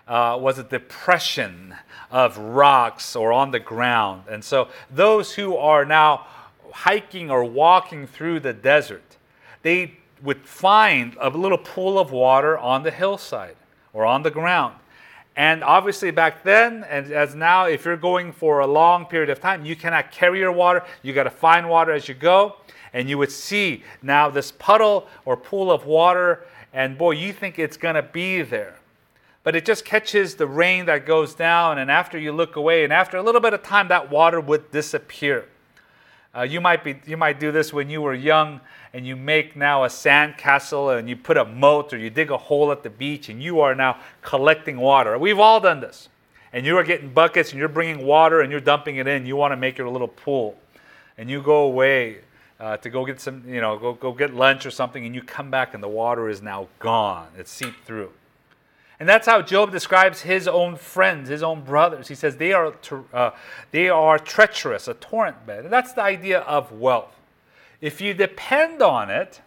uh, 0.09 0.39
was 0.41 0.59
a 0.59 0.65
depression 0.65 1.75
of 2.11 2.37
rocks 2.37 3.17
or 3.17 3.33
on 3.33 3.51
the 3.51 3.61
ground. 3.61 4.25
And 4.31 4.45
so 4.45 4.69
those 4.91 5.35
who 5.35 5.57
are 5.57 5.85
now 5.85 6.27
hiking 6.73 7.31
or 7.31 7.45
walking 7.45 8.07
through 8.07 8.41
the 8.41 8.53
desert, 8.53 9.17
they 9.63 9.99
would 10.23 10.45
find 10.47 11.17
a 11.21 11.29
little 11.31 11.59
pool 11.59 11.99
of 11.99 12.13
water 12.13 12.59
on 12.59 12.83
the 12.83 12.91
hillside 12.91 13.57
or 13.93 14.05
on 14.05 14.23
the 14.23 14.31
ground. 14.31 14.77
And 15.35 15.65
obviously, 15.65 16.11
back 16.11 16.45
then, 16.45 16.85
and 16.85 17.11
as 17.11 17.35
now, 17.35 17.65
if 17.65 17.87
you're 17.87 17.97
going 17.97 18.33
for 18.33 18.61
a 18.61 18.67
long 18.67 19.07
period 19.07 19.31
of 19.31 19.41
time, 19.41 19.65
you 19.65 19.75
cannot 19.75 20.13
carry 20.13 20.41
your 20.41 20.53
water. 20.53 20.85
You 21.03 21.15
got 21.15 21.25
to 21.25 21.31
find 21.31 21.69
water 21.71 21.93
as 21.93 22.07
you 22.07 22.15
go. 22.15 22.57
And 22.93 23.09
you 23.09 23.17
would 23.17 23.33
see 23.33 23.83
now 24.03 24.29
this 24.29 24.53
puddle 24.53 25.09
or 25.25 25.39
pool 25.39 25.73
of 25.73 25.87
water, 25.87 26.45
and 26.75 26.99
boy, 26.99 27.13
you 27.13 27.33
think 27.33 27.59
it's 27.59 27.79
going 27.79 27.95
to 27.95 28.03
be 28.03 28.43
there. 28.43 28.77
But 29.45 29.57
it 29.57 29.65
just 29.65 29.85
catches 29.85 30.37
the 30.37 30.47
rain 30.47 30.87
that 30.87 31.05
goes 31.05 31.35
down, 31.35 31.79
and 31.79 31.91
after 31.91 32.19
you 32.19 32.33
look 32.33 32.55
away, 32.55 32.85
and 32.85 32.93
after 32.93 33.17
a 33.17 33.23
little 33.23 33.41
bit 33.41 33.53
of 33.53 33.63
time, 33.63 33.89
that 33.89 34.11
water 34.11 34.41
would 34.41 34.71
disappear. 34.71 35.47
Uh, 36.35 36.43
you, 36.43 36.61
might 36.61 36.83
be, 36.83 36.99
you 37.07 37.17
might 37.17 37.39
do 37.39 37.53
this 37.53 37.73
when 37.73 37.91
you 37.91 38.01
were 38.01 38.15
young 38.15 38.61
and 38.95 39.07
you 39.07 39.15
make 39.15 39.55
now 39.55 39.85
a 39.85 39.91
sand 39.91 40.37
castle 40.39 40.89
and 40.89 41.09
you 41.09 41.15
put 41.15 41.37
a 41.37 41.45
moat 41.45 41.93
or 41.93 41.99
you 41.99 42.09
dig 42.09 42.31
a 42.31 42.39
hole 42.39 42.73
at 42.73 42.83
the 42.83 42.89
beach 42.89 43.29
and 43.29 43.43
you 43.43 43.61
are 43.61 43.75
now 43.75 43.99
collecting 44.23 44.79
water. 44.79 45.19
We've 45.19 45.39
all 45.39 45.61
done 45.61 45.81
this. 45.81 46.09
And 46.55 46.65
you 46.65 46.77
are 46.79 46.85
getting 46.85 47.13
buckets 47.13 47.51
and 47.51 47.59
you're 47.59 47.69
bringing 47.69 48.07
water 48.07 48.41
and 48.41 48.51
you're 48.51 48.61
dumping 48.61 48.97
it 48.97 49.07
in. 49.07 49.27
You 49.27 49.37
want 49.37 49.53
to 49.53 49.57
make 49.57 49.77
your 49.77 49.89
little 49.89 50.09
pool. 50.09 50.57
And 51.19 51.29
you 51.29 51.43
go 51.43 51.65
away 51.65 52.19
uh, 52.59 52.79
to 52.79 52.89
go 52.89 53.05
get 53.05 53.21
some, 53.21 53.43
you 53.47 53.61
know, 53.61 53.79
go, 53.79 53.93
go 53.93 54.13
get 54.13 54.35
lunch 54.35 54.65
or 54.65 54.71
something 54.71 55.05
and 55.05 55.15
you 55.15 55.23
come 55.23 55.51
back 55.51 55.75
and 55.75 55.83
the 55.83 55.89
water 55.89 56.31
is 56.31 56.41
now 56.41 56.69
gone. 56.79 57.29
It's 57.37 57.51
seeped 57.51 57.85
through. 57.85 58.11
And 59.03 59.09
that's 59.09 59.27
how 59.27 59.43
Job 59.43 59.73
describes 59.73 60.21
his 60.21 60.47
own 60.47 60.77
friends, 60.77 61.29
his 61.29 61.43
own 61.43 61.63
brothers. 61.63 62.07
He 62.07 62.15
says 62.15 62.37
they 62.37 62.53
are, 62.53 62.73
uh, 63.13 63.33
they 63.73 63.89
are 63.89 64.17
treacherous, 64.17 64.87
a 64.87 64.95
torrent 64.95 65.45
bed. 65.45 65.65
And 65.65 65.73
that's 65.73 65.93
the 65.93 66.03
idea 66.03 66.39
of 66.43 66.71
wealth 66.71 67.19
if 67.83 68.01
you 68.01 68.15
depend 68.15 68.81
on 68.81 69.11
it, 69.11 69.43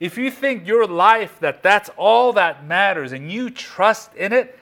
if 0.00 0.16
you 0.16 0.30
think 0.30 0.66
your 0.66 0.86
life 0.86 1.38
that 1.40 1.62
that's 1.62 1.90
all 1.96 2.32
that 2.32 2.64
matters 2.64 3.12
and 3.12 3.30
you 3.30 3.50
trust 3.50 4.12
in 4.14 4.32
it, 4.32 4.58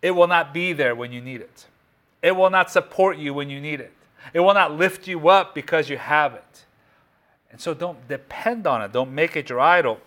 it 0.00 0.12
will 0.12 0.28
not 0.28 0.54
be 0.54 0.72
there 0.72 0.94
when 0.94 1.12
you 1.12 1.20
need 1.20 1.40
it. 1.40 1.66
It 2.22 2.36
will 2.36 2.48
not 2.48 2.70
support 2.70 3.18
you 3.18 3.34
when 3.34 3.50
you 3.50 3.60
need 3.60 3.80
it. 3.80 3.92
It 4.32 4.38
will 4.38 4.54
not 4.54 4.72
lift 4.72 5.08
you 5.08 5.28
up 5.28 5.52
because 5.52 5.90
you 5.90 5.98
have 5.98 6.34
it. 6.34 6.64
And 7.50 7.60
so 7.60 7.74
don't 7.74 8.06
depend 8.06 8.68
on 8.68 8.80
it. 8.82 8.92
Don't 8.92 9.12
make 9.12 9.36
it 9.36 9.50
your 9.50 9.58
idol. 9.58 9.98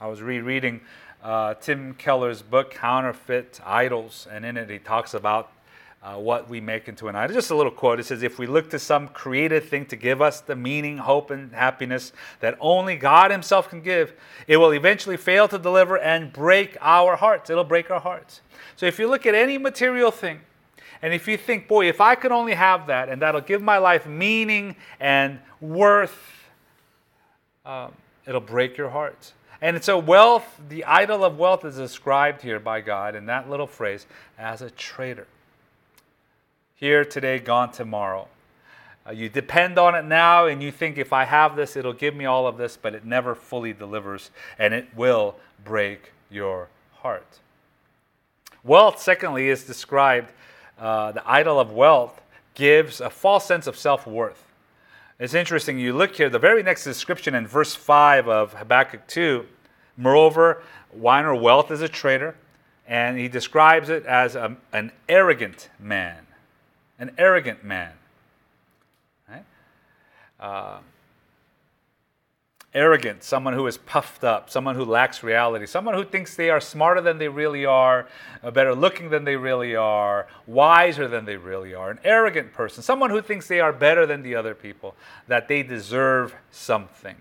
I 0.00 0.08
was 0.08 0.20
rereading 0.20 0.80
uh, 1.22 1.54
Tim 1.54 1.94
Keller's 1.94 2.42
book, 2.42 2.72
Counterfeit 2.72 3.60
Idols, 3.64 4.26
and 4.30 4.44
in 4.44 4.56
it 4.56 4.68
he 4.68 4.78
talks 4.78 5.14
about 5.14 5.52
uh, 6.02 6.16
what 6.16 6.48
we 6.48 6.60
make 6.60 6.88
into 6.88 7.06
an 7.06 7.14
idol. 7.14 7.34
Just 7.34 7.50
a 7.50 7.54
little 7.54 7.70
quote. 7.70 8.00
It 8.00 8.06
says, 8.06 8.24
If 8.24 8.38
we 8.38 8.46
look 8.46 8.70
to 8.70 8.78
some 8.78 9.08
created 9.08 9.64
thing 9.64 9.86
to 9.86 9.96
give 9.96 10.20
us 10.20 10.40
the 10.40 10.56
meaning, 10.56 10.98
hope, 10.98 11.30
and 11.30 11.52
happiness 11.52 12.12
that 12.40 12.56
only 12.60 12.96
God 12.96 13.30
Himself 13.30 13.68
can 13.68 13.82
give, 13.82 14.12
it 14.48 14.56
will 14.56 14.72
eventually 14.72 15.16
fail 15.16 15.46
to 15.48 15.58
deliver 15.58 15.96
and 15.96 16.32
break 16.32 16.76
our 16.80 17.14
hearts. 17.14 17.50
It'll 17.50 17.62
break 17.62 17.90
our 17.90 18.00
hearts. 18.00 18.40
So 18.74 18.86
if 18.86 18.98
you 18.98 19.08
look 19.08 19.26
at 19.26 19.34
any 19.36 19.58
material 19.58 20.10
thing, 20.10 20.40
and 21.02 21.14
if 21.14 21.28
you 21.28 21.36
think, 21.36 21.68
boy, 21.68 21.88
if 21.88 22.00
I 22.00 22.16
could 22.16 22.32
only 22.32 22.54
have 22.54 22.88
that, 22.88 23.08
and 23.08 23.22
that'll 23.22 23.40
give 23.40 23.62
my 23.62 23.78
life 23.78 24.06
meaning 24.06 24.76
and 24.98 25.38
worth, 25.60 26.16
um, 27.64 27.92
it'll 28.26 28.40
break 28.40 28.76
your 28.76 28.90
heart. 28.90 29.32
And 29.62 29.82
so, 29.82 29.96
wealth, 29.96 30.60
the 30.68 30.84
idol 30.84 31.24
of 31.24 31.38
wealth, 31.38 31.64
is 31.64 31.76
described 31.76 32.42
here 32.42 32.58
by 32.58 32.82
God 32.82 33.14
in 33.14 33.26
that 33.26 33.48
little 33.48 33.66
phrase 33.66 34.06
as 34.36 34.60
a 34.60 34.70
traitor 34.70 35.26
here 36.82 37.04
today, 37.04 37.38
gone 37.38 37.70
tomorrow. 37.70 38.26
Uh, 39.06 39.12
you 39.12 39.28
depend 39.28 39.78
on 39.78 39.94
it 39.94 40.04
now 40.04 40.46
and 40.46 40.60
you 40.60 40.72
think 40.72 40.98
if 40.98 41.12
I 41.12 41.24
have 41.24 41.54
this, 41.54 41.76
it'll 41.76 41.92
give 41.92 42.12
me 42.12 42.24
all 42.24 42.48
of 42.48 42.56
this, 42.56 42.76
but 42.76 42.92
it 42.92 43.04
never 43.04 43.36
fully 43.36 43.72
delivers 43.72 44.32
and 44.58 44.74
it 44.74 44.88
will 44.96 45.36
break 45.64 46.10
your 46.28 46.66
heart. 46.94 47.38
Wealth, 48.64 49.00
secondly, 49.00 49.48
is 49.48 49.62
described, 49.62 50.32
uh, 50.76 51.12
the 51.12 51.22
idol 51.24 51.60
of 51.60 51.70
wealth 51.70 52.20
gives 52.54 53.00
a 53.00 53.10
false 53.10 53.46
sense 53.46 53.68
of 53.68 53.76
self 53.76 54.04
worth. 54.04 54.51
It's 55.22 55.34
interesting, 55.34 55.78
you 55.78 55.92
look 55.92 56.16
here, 56.16 56.28
the 56.28 56.40
very 56.40 56.64
next 56.64 56.82
description 56.82 57.36
in 57.36 57.46
verse 57.46 57.76
5 57.76 58.28
of 58.28 58.54
Habakkuk 58.54 59.06
2, 59.06 59.46
moreover, 59.96 60.64
wine 60.92 61.24
or 61.24 61.36
wealth 61.36 61.70
is 61.70 61.80
a 61.80 61.88
traitor, 61.88 62.34
and 62.88 63.16
he 63.16 63.28
describes 63.28 63.88
it 63.88 64.04
as 64.04 64.34
a, 64.34 64.56
an 64.72 64.90
arrogant 65.08 65.68
man 65.78 66.26
an 67.02 67.10
arrogant 67.18 67.64
man. 67.64 67.92
Right? 69.28 69.44
Uh, 70.38 70.78
arrogant, 72.74 73.22
someone 73.22 73.52
who 73.52 73.66
is 73.66 73.76
puffed 73.76 74.24
up, 74.24 74.48
someone 74.48 74.74
who 74.74 74.84
lacks 74.84 75.22
reality, 75.22 75.66
someone 75.66 75.94
who 75.94 76.04
thinks 76.04 76.34
they 76.36 76.48
are 76.48 76.60
smarter 76.60 77.00
than 77.00 77.18
they 77.18 77.28
really 77.28 77.66
are, 77.66 78.06
better 78.52 78.74
looking 78.74 79.10
than 79.10 79.24
they 79.24 79.36
really 79.36 79.76
are, 79.76 80.26
wiser 80.46 81.06
than 81.06 81.24
they 81.24 81.36
really 81.36 81.74
are. 81.74 81.90
An 81.90 81.98
arrogant 82.02 82.52
person, 82.52 82.82
someone 82.82 83.10
who 83.10 83.20
thinks 83.20 83.46
they 83.46 83.60
are 83.60 83.72
better 83.72 84.06
than 84.06 84.22
the 84.22 84.34
other 84.34 84.54
people, 84.54 84.94
that 85.28 85.48
they 85.48 85.62
deserve 85.62 86.34
something. 86.50 87.16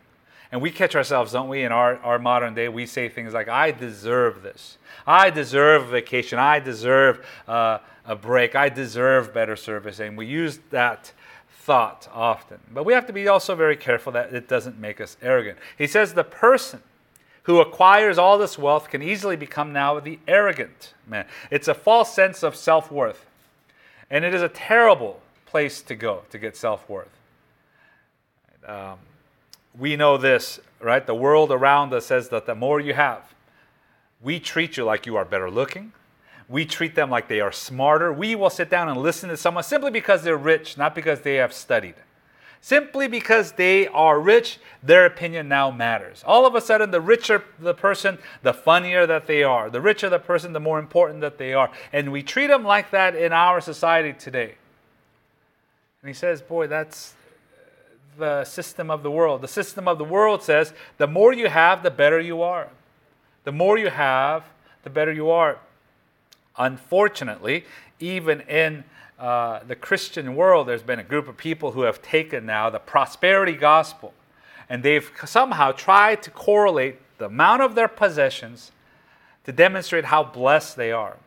And 0.53 0.61
we 0.61 0.71
catch 0.71 0.95
ourselves, 0.95 1.31
don't 1.31 1.47
we, 1.47 1.63
in 1.63 1.71
our, 1.71 1.97
our 1.97 2.19
modern 2.19 2.53
day? 2.53 2.67
We 2.67 2.85
say 2.85 3.07
things 3.07 3.33
like, 3.33 3.47
I 3.47 3.71
deserve 3.71 4.43
this. 4.43 4.77
I 5.07 5.29
deserve 5.29 5.87
vacation. 5.87 6.39
I 6.39 6.59
deserve 6.59 7.25
uh, 7.47 7.79
a 8.05 8.15
break. 8.15 8.53
I 8.53 8.67
deserve 8.67 9.33
better 9.33 9.55
service. 9.55 9.99
And 9.99 10.17
we 10.17 10.25
use 10.25 10.59
that 10.71 11.13
thought 11.61 12.07
often. 12.11 12.59
But 12.73 12.85
we 12.85 12.93
have 12.93 13.05
to 13.05 13.13
be 13.13 13.27
also 13.27 13.55
very 13.55 13.77
careful 13.77 14.11
that 14.13 14.33
it 14.33 14.47
doesn't 14.47 14.79
make 14.79 14.99
us 14.99 15.15
arrogant. 15.21 15.59
He 15.77 15.85
says 15.85 16.13
the 16.13 16.23
person 16.23 16.81
who 17.43 17.59
acquires 17.59 18.17
all 18.17 18.39
this 18.39 18.57
wealth 18.57 18.89
can 18.89 19.03
easily 19.03 19.35
become 19.35 19.71
now 19.71 19.99
the 19.99 20.17
arrogant 20.27 20.93
man. 21.07 21.25
It's 21.51 21.67
a 21.67 21.75
false 21.75 22.13
sense 22.13 22.41
of 22.41 22.55
self 22.55 22.91
worth. 22.91 23.25
And 24.09 24.25
it 24.25 24.33
is 24.33 24.41
a 24.41 24.49
terrible 24.49 25.21
place 25.45 25.81
to 25.83 25.95
go 25.95 26.23
to 26.31 26.39
get 26.39 26.57
self 26.57 26.89
worth. 26.89 27.11
Um, 28.65 28.97
we 29.77 29.95
know 29.95 30.17
this, 30.17 30.59
right? 30.79 31.05
The 31.05 31.15
world 31.15 31.51
around 31.51 31.93
us 31.93 32.07
says 32.07 32.29
that 32.29 32.47
the 32.47 32.55
more 32.55 32.79
you 32.79 32.93
have, 32.93 33.33
we 34.21 34.39
treat 34.39 34.77
you 34.77 34.83
like 34.83 35.05
you 35.05 35.15
are 35.15 35.25
better 35.25 35.49
looking. 35.49 35.93
We 36.51 36.65
treat 36.65 36.95
them 36.95 37.09
like 37.09 37.29
they 37.29 37.39
are 37.39 37.53
smarter. 37.53 38.11
We 38.11 38.35
will 38.35 38.49
sit 38.49 38.69
down 38.69 38.89
and 38.89 38.97
listen 38.97 39.29
to 39.29 39.37
someone 39.37 39.63
simply 39.63 39.89
because 39.89 40.21
they're 40.21 40.35
rich, 40.35 40.77
not 40.77 40.93
because 40.93 41.21
they 41.21 41.35
have 41.35 41.53
studied. 41.53 41.95
Simply 42.59 43.07
because 43.07 43.53
they 43.53 43.87
are 43.87 44.19
rich, 44.19 44.59
their 44.83 45.05
opinion 45.05 45.47
now 45.47 45.71
matters. 45.71 46.23
All 46.27 46.45
of 46.45 46.53
a 46.53 46.61
sudden, 46.61 46.91
the 46.91 46.99
richer 46.99 47.45
the 47.57 47.73
person, 47.73 48.19
the 48.43 48.53
funnier 48.53 49.07
that 49.07 49.27
they 49.27 49.43
are. 49.43 49.69
The 49.69 49.79
richer 49.79 50.09
the 50.09 50.19
person, 50.19 50.51
the 50.51 50.59
more 50.59 50.77
important 50.77 51.21
that 51.21 51.37
they 51.37 51.53
are. 51.53 51.71
And 51.93 52.11
we 52.11 52.21
treat 52.21 52.47
them 52.47 52.65
like 52.65 52.91
that 52.91 53.15
in 53.15 53.31
our 53.31 53.61
society 53.61 54.11
today. 54.13 54.55
And 56.01 56.09
he 56.09 56.13
says, 56.13 56.41
Boy, 56.41 56.67
that's 56.67 57.13
the 58.17 58.43
system 58.43 58.91
of 58.91 59.03
the 59.03 59.11
world. 59.11 59.41
The 59.41 59.47
system 59.47 59.87
of 59.87 59.97
the 59.97 60.03
world 60.03 60.43
says 60.43 60.73
the 60.97 61.07
more 61.07 61.31
you 61.33 61.47
have, 61.47 61.81
the 61.81 61.91
better 61.91 62.19
you 62.19 62.41
are. 62.41 62.67
The 63.45 63.53
more 63.53 63.77
you 63.77 63.89
have, 63.89 64.43
the 64.83 64.89
better 64.89 65.13
you 65.13 65.29
are. 65.29 65.57
Unfortunately, 66.61 67.65
even 67.99 68.41
in 68.41 68.83
uh, 69.19 69.61
the 69.67 69.75
Christian 69.75 70.35
world, 70.35 70.67
there's 70.67 70.83
been 70.83 70.99
a 70.99 71.03
group 71.03 71.27
of 71.27 71.37
people 71.37 71.71
who 71.71 71.81
have 71.81 72.01
taken 72.01 72.45
now 72.45 72.69
the 72.69 72.79
prosperity 72.79 73.53
gospel 73.53 74.13
and 74.69 74.83
they've 74.83 75.11
somehow 75.25 75.71
tried 75.71 76.23
to 76.23 76.31
correlate 76.31 76.97
the 77.17 77.25
amount 77.25 77.61
of 77.61 77.75
their 77.75 77.87
possessions 77.87 78.71
to 79.43 79.51
demonstrate 79.51 80.05
how 80.05 80.23
blessed 80.23 80.77
they 80.77 80.91
are. 80.91 81.17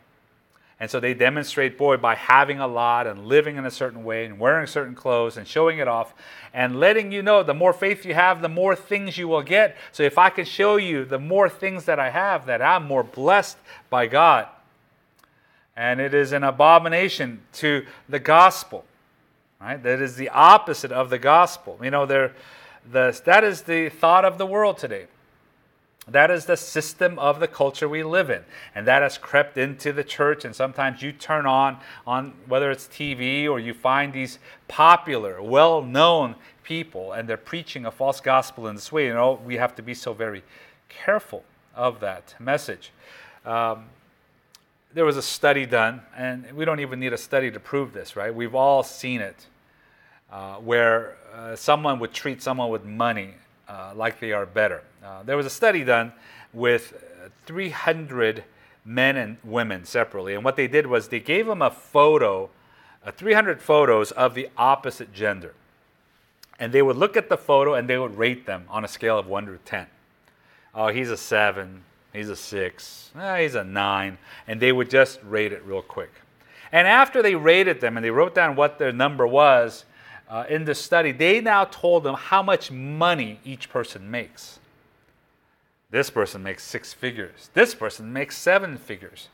And 0.80 0.90
so 0.90 0.98
they 0.98 1.14
demonstrate, 1.14 1.76
boy, 1.76 1.96
by 1.96 2.14
having 2.14 2.58
a 2.58 2.66
lot 2.66 3.06
and 3.06 3.26
living 3.26 3.56
in 3.56 3.66
a 3.66 3.70
certain 3.70 4.02
way 4.02 4.24
and 4.24 4.38
wearing 4.38 4.66
certain 4.66 4.94
clothes 4.94 5.36
and 5.36 5.46
showing 5.46 5.78
it 5.78 5.88
off 5.88 6.14
and 6.52 6.80
letting 6.80 7.12
you 7.12 7.22
know 7.22 7.42
the 7.42 7.54
more 7.54 7.72
faith 7.72 8.06
you 8.06 8.14
have, 8.14 8.40
the 8.40 8.48
more 8.48 8.74
things 8.74 9.18
you 9.18 9.28
will 9.28 9.42
get. 9.42 9.76
So 9.92 10.04
if 10.04 10.16
I 10.16 10.30
can 10.30 10.44
show 10.44 10.76
you 10.76 11.04
the 11.04 11.18
more 11.18 11.48
things 11.48 11.84
that 11.84 11.98
I 11.98 12.10
have, 12.10 12.46
that 12.46 12.62
I'm 12.62 12.86
more 12.86 13.04
blessed 13.04 13.58
by 13.90 14.06
God. 14.06 14.48
And 15.76 16.00
it 16.00 16.14
is 16.14 16.32
an 16.32 16.44
abomination 16.44 17.42
to 17.54 17.84
the 18.08 18.18
gospel. 18.18 18.84
Right? 19.60 19.82
That 19.82 20.00
is 20.00 20.16
the 20.16 20.28
opposite 20.28 20.92
of 20.92 21.10
the 21.10 21.18
gospel. 21.18 21.78
You 21.82 21.90
know, 21.90 22.06
there, 22.06 22.34
the, 22.90 23.20
that 23.24 23.44
is 23.44 23.62
the 23.62 23.88
thought 23.88 24.24
of 24.24 24.38
the 24.38 24.46
world 24.46 24.78
today. 24.78 25.06
That 26.06 26.30
is 26.30 26.44
the 26.44 26.56
system 26.56 27.18
of 27.18 27.40
the 27.40 27.48
culture 27.48 27.88
we 27.88 28.02
live 28.02 28.28
in. 28.28 28.44
And 28.74 28.86
that 28.86 29.00
has 29.00 29.16
crept 29.16 29.56
into 29.56 29.92
the 29.92 30.04
church. 30.04 30.44
And 30.44 30.54
sometimes 30.54 31.00
you 31.00 31.12
turn 31.12 31.46
on, 31.46 31.78
on 32.06 32.34
whether 32.46 32.70
it's 32.70 32.86
TV 32.86 33.48
or 33.48 33.58
you 33.58 33.72
find 33.72 34.12
these 34.12 34.38
popular, 34.68 35.42
well 35.42 35.80
known 35.80 36.34
people, 36.62 37.12
and 37.12 37.28
they're 37.28 37.36
preaching 37.36 37.86
a 37.86 37.90
false 37.90 38.20
gospel 38.20 38.66
in 38.68 38.74
this 38.74 38.92
way. 38.92 39.06
You 39.06 39.14
know, 39.14 39.40
we 39.44 39.56
have 39.56 39.74
to 39.76 39.82
be 39.82 39.94
so 39.94 40.12
very 40.12 40.42
careful 40.88 41.42
of 41.74 42.00
that 42.00 42.34
message. 42.38 42.92
Um, 43.46 43.86
there 44.94 45.04
was 45.04 45.16
a 45.16 45.22
study 45.22 45.66
done, 45.66 46.00
and 46.16 46.50
we 46.52 46.64
don't 46.64 46.80
even 46.80 47.00
need 47.00 47.12
a 47.12 47.18
study 47.18 47.50
to 47.50 47.60
prove 47.60 47.92
this, 47.92 48.16
right? 48.16 48.34
We've 48.34 48.54
all 48.54 48.82
seen 48.82 49.20
it. 49.20 49.46
uh, 50.34 50.56
where 50.56 51.16
uh, 51.32 51.54
someone 51.54 52.00
would 52.00 52.12
treat 52.12 52.42
someone 52.42 52.68
with 52.68 52.84
money 52.84 53.34
uh, 53.68 53.92
like 53.94 54.18
they 54.18 54.32
are 54.32 54.44
better. 54.44 54.82
Uh, 55.04 55.22
there 55.22 55.36
was 55.36 55.46
a 55.46 55.50
study 55.50 55.84
done 55.84 56.12
with 56.52 56.92
300 57.46 58.42
men 58.84 59.16
and 59.16 59.36
women 59.44 59.84
separately, 59.84 60.34
and 60.34 60.44
what 60.44 60.56
they 60.56 60.66
did 60.66 60.86
was 60.88 61.08
they 61.08 61.20
gave 61.20 61.46
them 61.46 61.62
a 61.62 61.70
photo, 61.70 62.50
300 63.06 63.62
photos 63.62 64.10
of 64.10 64.34
the 64.34 64.48
opposite 64.56 65.12
gender. 65.12 65.54
And 66.58 66.72
they 66.72 66.82
would 66.82 66.96
look 66.96 67.16
at 67.16 67.28
the 67.28 67.36
photo 67.36 67.74
and 67.74 67.88
they 67.88 67.98
would 67.98 68.16
rate 68.18 68.44
them 68.44 68.64
on 68.68 68.84
a 68.84 68.88
scale 68.88 69.18
of 69.18 69.26
1 69.26 69.46
to 69.46 69.58
10. 69.64 69.86
Oh, 70.74 70.88
he's 70.88 71.10
a 71.10 71.16
7, 71.16 71.84
he's 72.14 72.30
a 72.30 72.36
6, 72.36 73.10
eh, 73.18 73.42
he's 73.42 73.54
a 73.54 73.64
9. 73.64 74.18
And 74.46 74.60
they 74.60 74.72
would 74.72 74.88
just 74.88 75.20
rate 75.22 75.52
it 75.52 75.62
real 75.64 75.82
quick. 75.82 76.10
And 76.72 76.88
after 76.88 77.22
they 77.22 77.34
rated 77.34 77.80
them 77.80 77.96
and 77.96 78.04
they 78.04 78.10
wrote 78.10 78.34
down 78.34 78.56
what 78.56 78.78
their 78.78 78.92
number 78.92 79.26
was 79.26 79.84
uh, 80.28 80.44
in 80.48 80.64
the 80.64 80.74
study, 80.74 81.12
they 81.12 81.40
now 81.40 81.64
told 81.64 82.04
them 82.04 82.14
how 82.14 82.42
much 82.42 82.70
money 82.70 83.38
each 83.44 83.68
person 83.68 84.10
makes. 84.10 84.58
This 85.90 86.10
person 86.10 86.42
makes 86.42 86.64
six 86.64 86.92
figures. 86.92 87.50
This 87.54 87.74
person 87.74 88.12
makes 88.12 88.36
seven 88.36 88.78
figures. 88.78 89.28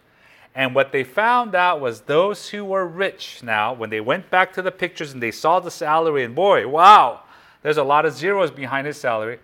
And 0.54 0.74
what 0.74 0.92
they 0.92 1.04
found 1.04 1.54
out 1.54 1.80
was 1.80 2.02
those 2.02 2.48
who 2.48 2.64
were 2.64 2.86
rich 2.86 3.40
now, 3.42 3.72
when 3.72 3.90
they 3.90 4.00
went 4.00 4.30
back 4.30 4.52
to 4.54 4.62
the 4.62 4.72
pictures 4.72 5.12
and 5.12 5.22
they 5.22 5.30
saw 5.30 5.60
the 5.60 5.70
salary, 5.70 6.24
and 6.24 6.34
boy, 6.34 6.66
wow, 6.66 7.22
there's 7.62 7.76
a 7.76 7.84
lot 7.84 8.04
of 8.04 8.14
zeros 8.14 8.50
behind 8.50 8.86
his 8.86 8.96
salary, 8.96 9.38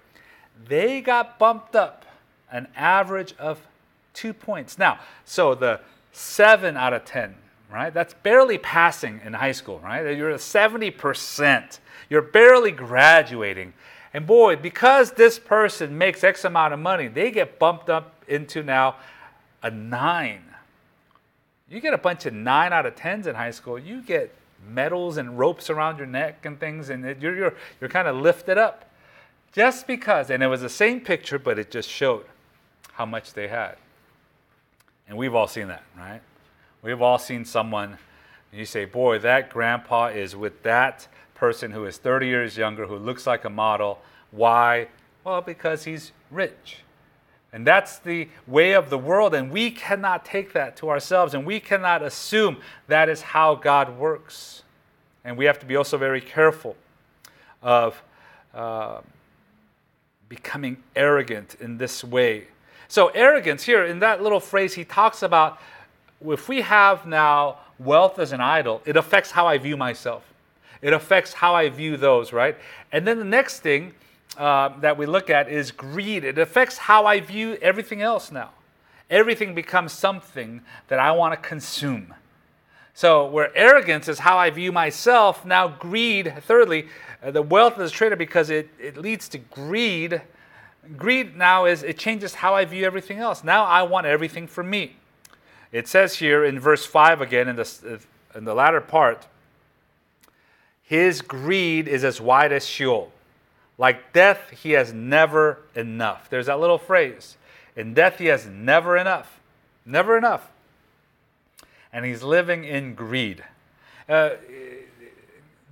they 0.69 1.01
got 1.01 1.39
bumped 1.39 1.77
up 1.77 2.06
an 2.57 2.69
average 2.77 3.35
of 3.39 3.61
two 4.15 4.33
points. 4.33 4.79
Now, 4.79 4.99
so 5.25 5.55
the 5.55 5.81
seven 6.13 6.77
out 6.77 6.93
of 6.93 7.05
10, 7.05 7.35
right? 7.71 7.93
That's 7.93 8.15
barely 8.15 8.59
passing 8.59 9.21
in 9.25 9.35
high 9.35 9.53
school, 9.53 9.79
right? 9.81 10.17
You're 10.17 10.31
at 10.31 10.41
70%. 10.41 11.79
You're 12.09 12.23
barely 12.23 12.71
graduating. 12.71 13.75
And 14.15 14.27
boy, 14.27 14.57
because 14.57 15.13
this 15.13 15.39
person 15.39 15.99
makes 15.99 16.25
X 16.25 16.45
amount 16.45 16.73
of 16.73 16.81
money, 16.81 17.09
they 17.09 17.31
get 17.31 17.59
bumped 17.59 17.91
up 17.91 18.25
into 18.29 18.63
now 18.63 18.97
a 19.63 19.71
nine 19.71 20.43
you 21.69 21.81
get 21.81 21.95
a 21.95 21.99
bunch 21.99 22.27
of 22.27 22.33
nine 22.33 22.73
out 22.73 22.87
of 22.87 22.95
tens 22.95 23.27
in 23.27 23.35
high 23.35 23.51
school, 23.51 23.79
you 23.79 24.01
get 24.03 24.33
medals 24.69 25.17
and 25.17 25.39
ropes 25.39 25.69
around 25.69 25.99
your 25.99 26.07
neck 26.07 26.47
and 26.47 26.59
things, 26.61 26.91
and 26.91 27.05
you're, 27.21 27.37
you're, 27.37 27.55
you're 27.81 27.91
kind 27.91 28.09
of 28.09 28.17
lifted 28.17 28.59
up. 28.59 28.85
Just 29.53 29.87
because, 29.87 30.31
and 30.31 30.43
it 30.43 30.49
was 30.49 30.61
the 30.61 30.69
same 30.69 31.01
picture, 31.01 31.39
but 31.39 31.59
it 31.59 31.71
just 31.71 31.89
showed 31.89 32.27
how 32.97 33.05
much 33.05 33.35
they 33.35 33.47
had. 33.47 33.77
And 35.07 35.19
we've 35.19 35.35
all 35.35 35.47
seen 35.47 35.69
that, 35.69 35.83
right? 35.97 36.23
We've 36.83 37.03
all 37.03 37.19
seen 37.19 37.45
someone, 37.45 37.99
and 38.51 38.59
you 38.59 38.65
say, 38.65 38.87
boy, 38.87 39.19
that 39.19 39.51
grandpa 39.51 40.07
is 40.07 40.35
with 40.35 40.63
that 40.63 41.07
person 41.35 41.73
who 41.73 41.85
is 41.85 41.99
30 41.99 42.27
years 42.27 42.57
younger, 42.57 42.87
who 42.87 42.97
looks 42.97 43.27
like 43.27 43.45
a 43.45 43.51
model. 43.51 44.01
Why? 44.31 44.89
Well, 45.25 45.43
because 45.43 45.85
he's 45.85 46.13
rich. 46.31 46.79
And 47.53 47.67
that's 47.67 47.99
the 47.99 48.29
way 48.47 48.73
of 48.73 48.89
the 48.89 48.99
world, 48.99 49.35
and 49.35 49.51
we 49.51 49.71
cannot 49.71 50.25
take 50.25 50.55
that 50.55 50.77
to 50.79 50.89
ourselves, 50.89 51.35
and 51.35 51.45
we 51.45 51.61
cannot 51.61 52.03
assume 52.03 52.57
that 52.89 53.11
is 53.11 53.21
how 53.21 53.57
God 53.57 53.99
works. 53.99 54.63
And 55.23 55.37
we 55.37 55.45
have 55.45 55.59
to 55.59 55.67
be 55.67 55.77
also 55.77 55.99
very 55.99 56.23
careful 56.23 56.77
of 57.63 58.03
uh, 58.55 59.01
becoming 60.31 60.79
arrogant 60.95 61.57
in 61.61 61.77
this 61.77 62.03
way. 62.03 62.47
So, 62.89 63.09
arrogance 63.09 63.65
here, 63.65 63.85
in 63.85 63.99
that 64.01 64.23
little 64.23 64.41
phrase, 64.41 64.75
he 64.75 64.85
talks 64.85 65.23
about 65.23 65.59
if 66.27 66.49
we 66.49 66.63
have 66.63 67.07
now 67.07 67.59
wealth 67.79 68.19
as 68.19 68.33
an 68.33 68.41
idol, 68.41 68.81
it 68.85 68.97
affects 68.97 69.31
how 69.31 69.47
I 69.47 69.59
view 69.59 69.77
myself. 69.77 70.23
It 70.83 70.93
affects 70.93 71.33
how 71.33 71.55
I 71.55 71.69
view 71.69 71.97
those, 71.97 72.33
right? 72.33 72.57
And 72.93 73.07
then 73.07 73.19
the 73.19 73.25
next 73.25 73.61
thing 73.61 73.93
uh, 74.37 74.71
that 74.81 74.97
we 74.97 75.07
look 75.07 75.31
at 75.31 75.49
is 75.49 75.71
greed. 75.73 76.25
It 76.25 76.39
affects 76.39 76.79
how 76.79 77.07
I 77.07 77.21
view 77.21 77.59
everything 77.61 78.03
else 78.03 78.31
now. 78.31 78.51
Everything 79.11 79.55
becomes 79.55 79.93
something 79.93 80.61
that 80.89 80.99
I 80.99 81.13
want 81.13 81.33
to 81.35 81.49
consume. 81.49 82.15
So, 82.95 83.27
where 83.27 83.57
arrogance 83.57 84.09
is 84.09 84.19
how 84.19 84.39
I 84.39 84.51
view 84.51 84.73
myself, 84.73 85.45
now 85.45 85.69
greed, 85.69 86.33
thirdly, 86.43 86.89
uh, 87.23 87.31
the 87.31 87.43
wealth 87.43 87.79
is 87.79 87.93
traded 87.93 88.19
because 88.19 88.51
it, 88.51 88.69
it 88.81 88.97
leads 88.97 89.29
to 89.31 89.39
greed. 89.39 90.23
Greed 90.97 91.37
now 91.37 91.65
is 91.65 91.83
it 91.83 91.99
changes 91.99 92.35
how 92.35 92.55
I 92.55 92.65
view 92.65 92.85
everything 92.85 93.19
else. 93.19 93.43
Now 93.43 93.65
I 93.65 93.83
want 93.83 94.07
everything 94.07 94.47
for 94.47 94.63
me. 94.63 94.97
It 95.73 95.89
says 95.89 96.17
here 96.17 96.45
in 96.45 96.61
verse 96.61 96.87
5 96.87 97.21
again, 97.21 97.49
in 97.49 97.57
the, 97.57 98.01
in 98.35 98.45
the 98.45 98.55
latter 98.55 98.81
part, 98.81 99.27
his 100.83 101.21
greed 101.21 101.89
is 101.89 102.05
as 102.05 102.21
wide 102.21 102.53
as 102.53 102.67
Sheol. 102.67 103.13
Like 103.79 104.13
death, 104.13 104.51
he 104.51 104.73
has 104.73 104.93
never 104.93 105.59
enough. 105.75 106.31
There's 106.31 106.47
that 106.47 106.61
little 106.61 106.79
phrase. 106.79 107.37
In 107.75 107.93
death, 107.93 108.19
he 108.19 108.27
has 108.27 108.47
never 108.47 108.97
enough. 108.97 109.41
Never 109.85 110.17
enough. 110.17 110.51
And 111.93 112.05
he's 112.05 112.23
living 112.23 112.65
in 112.65 112.95
greed. 112.95 113.45
Uh, 114.09 114.31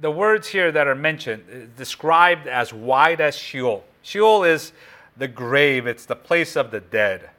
the 0.00 0.10
words 0.10 0.48
here 0.48 0.70
that 0.72 0.86
are 0.86 0.94
mentioned, 0.94 1.44
uh, 1.50 1.78
described 1.78 2.46
as 2.46 2.74
wide 2.74 3.20
as 3.20 3.36
Sheol. 3.36 3.84
Sheol 4.02 4.44
is 4.44 4.72
the 5.16 5.28
grave, 5.28 5.86
it's 5.86 6.06
the 6.06 6.16
place 6.16 6.56
of 6.56 6.70
the 6.70 6.80
dead. 6.80 7.30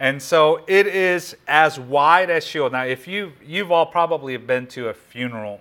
And 0.00 0.22
so 0.22 0.64
it 0.66 0.86
is 0.86 1.36
as 1.46 1.78
wide 1.78 2.30
as 2.30 2.44
Sheol. 2.44 2.70
Now, 2.70 2.84
if 2.84 3.06
you 3.06 3.32
you've 3.44 3.70
all 3.70 3.86
probably 3.86 4.36
been 4.36 4.66
to 4.68 4.88
a 4.88 4.94
funeral 4.94 5.60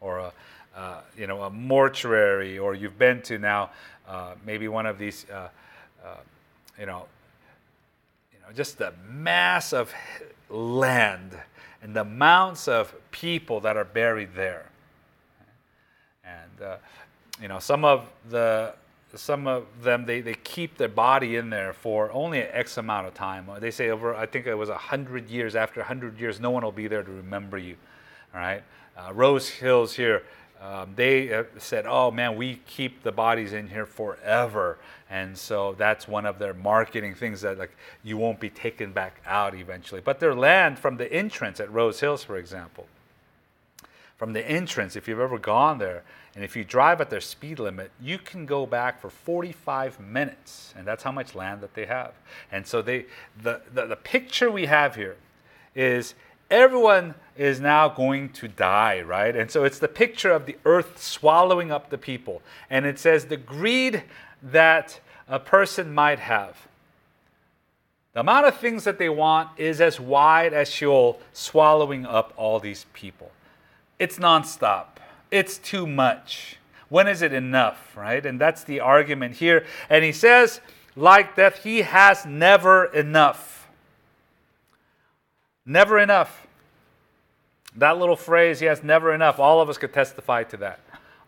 or 0.00 0.18
a 0.18 0.32
uh, 0.74 1.00
you 1.16 1.26
know, 1.26 1.42
a 1.42 1.50
mortuary, 1.50 2.58
or 2.58 2.74
you've 2.74 2.98
been 2.98 3.20
to 3.22 3.38
now 3.38 3.70
uh, 4.08 4.34
maybe 4.46 4.68
one 4.68 4.86
of 4.86 4.98
these, 4.98 5.26
uh, 5.28 5.48
uh, 6.04 6.14
you 6.78 6.86
know, 6.86 7.04
you 8.32 8.38
know, 8.40 8.52
just 8.54 8.78
the 8.78 8.92
mass 9.10 9.72
of 9.72 9.92
land 10.48 11.36
and 11.82 11.94
the 11.94 12.02
amounts 12.02 12.68
of 12.68 12.94
people 13.10 13.60
that 13.60 13.76
are 13.76 13.84
buried 13.84 14.34
there. 14.34 14.66
And 16.24 16.66
uh, 16.66 16.76
you 17.42 17.48
know, 17.48 17.58
some 17.58 17.84
of 17.84 18.08
the 18.30 18.74
some 19.18 19.46
of 19.46 19.66
them 19.82 20.06
they, 20.06 20.20
they 20.20 20.34
keep 20.34 20.76
their 20.78 20.88
body 20.88 21.36
in 21.36 21.50
there 21.50 21.72
for 21.72 22.12
only 22.12 22.40
an 22.40 22.48
X 22.52 22.76
amount 22.76 23.06
of 23.06 23.14
time. 23.14 23.48
They 23.58 23.70
say 23.70 23.90
over 23.90 24.14
I 24.14 24.26
think 24.26 24.46
it 24.46 24.54
was 24.54 24.68
hundred 24.68 25.28
years. 25.28 25.56
After 25.56 25.82
hundred 25.82 26.18
years, 26.20 26.40
no 26.40 26.50
one 26.50 26.64
will 26.64 26.72
be 26.72 26.86
there 26.86 27.02
to 27.02 27.10
remember 27.10 27.58
you. 27.58 27.76
All 28.34 28.40
right, 28.40 28.62
uh, 28.96 29.12
Rose 29.12 29.48
Hills 29.48 29.94
here 29.94 30.22
um, 30.60 30.92
they 30.94 31.44
said, 31.56 31.86
oh 31.86 32.10
man, 32.10 32.36
we 32.36 32.60
keep 32.66 33.02
the 33.02 33.12
bodies 33.12 33.54
in 33.54 33.68
here 33.68 33.86
forever. 33.86 34.78
And 35.08 35.36
so 35.36 35.74
that's 35.78 36.06
one 36.06 36.26
of 36.26 36.38
their 36.38 36.52
marketing 36.52 37.14
things 37.14 37.40
that 37.40 37.58
like 37.58 37.74
you 38.04 38.18
won't 38.18 38.38
be 38.38 38.50
taken 38.50 38.92
back 38.92 39.22
out 39.26 39.54
eventually. 39.54 40.02
But 40.02 40.20
their 40.20 40.34
land 40.34 40.78
from 40.78 40.98
the 40.98 41.10
entrance 41.10 41.60
at 41.60 41.72
Rose 41.72 42.00
Hills, 42.00 42.22
for 42.22 42.36
example, 42.36 42.86
from 44.18 44.34
the 44.34 44.46
entrance, 44.46 44.96
if 44.96 45.08
you've 45.08 45.18
ever 45.18 45.38
gone 45.38 45.78
there, 45.78 46.02
and 46.34 46.44
if 46.44 46.54
you 46.54 46.64
drive 46.64 47.00
at 47.00 47.10
their 47.10 47.20
speed 47.20 47.58
limit, 47.58 47.90
you 48.00 48.18
can 48.18 48.46
go 48.46 48.64
back 48.64 49.00
for 49.00 49.10
45 49.10 49.98
minutes. 49.98 50.72
And 50.76 50.86
that's 50.86 51.02
how 51.02 51.10
much 51.10 51.34
land 51.34 51.60
that 51.60 51.74
they 51.74 51.86
have. 51.86 52.12
And 52.52 52.66
so 52.66 52.82
they 52.82 53.06
the, 53.42 53.60
the, 53.74 53.86
the 53.86 53.96
picture 53.96 54.50
we 54.50 54.66
have 54.66 54.94
here 54.94 55.16
is 55.74 56.14
everyone 56.50 57.14
is 57.36 57.60
now 57.60 57.88
going 57.88 58.28
to 58.30 58.46
die, 58.46 59.00
right? 59.00 59.34
And 59.34 59.50
so 59.50 59.64
it's 59.64 59.80
the 59.80 59.88
picture 59.88 60.30
of 60.30 60.46
the 60.46 60.56
earth 60.64 61.02
swallowing 61.02 61.72
up 61.72 61.90
the 61.90 61.98
people. 61.98 62.42
And 62.68 62.86
it 62.86 62.98
says 62.98 63.26
the 63.26 63.36
greed 63.36 64.04
that 64.42 65.00
a 65.28 65.40
person 65.40 65.92
might 65.92 66.20
have. 66.20 66.68
The 68.12 68.20
amount 68.20 68.46
of 68.46 68.56
things 68.56 68.84
that 68.84 68.98
they 68.98 69.08
want 69.08 69.50
is 69.56 69.80
as 69.80 70.00
wide 70.00 70.52
as 70.52 70.68
Sheol, 70.68 71.20
swallowing 71.32 72.06
up 72.06 72.32
all 72.36 72.58
these 72.58 72.86
people. 72.92 73.30
It's 73.98 74.18
nonstop. 74.18 74.89
It's 75.30 75.58
too 75.58 75.86
much. 75.86 76.56
When 76.88 77.06
is 77.06 77.22
it 77.22 77.32
enough, 77.32 77.96
right? 77.96 78.24
And 78.24 78.40
that's 78.40 78.64
the 78.64 78.80
argument 78.80 79.36
here. 79.36 79.64
And 79.88 80.04
he 80.04 80.12
says, 80.12 80.60
like 80.96 81.36
death, 81.36 81.62
he 81.62 81.82
has 81.82 82.26
never 82.26 82.86
enough. 82.86 83.68
Never 85.64 85.98
enough. 85.98 86.46
That 87.76 87.98
little 87.98 88.16
phrase, 88.16 88.60
yes, 88.60 88.82
never 88.82 89.14
enough, 89.14 89.38
all 89.38 89.60
of 89.60 89.68
us 89.68 89.78
could 89.78 89.92
testify 89.92 90.42
to 90.44 90.56
that. 90.58 90.80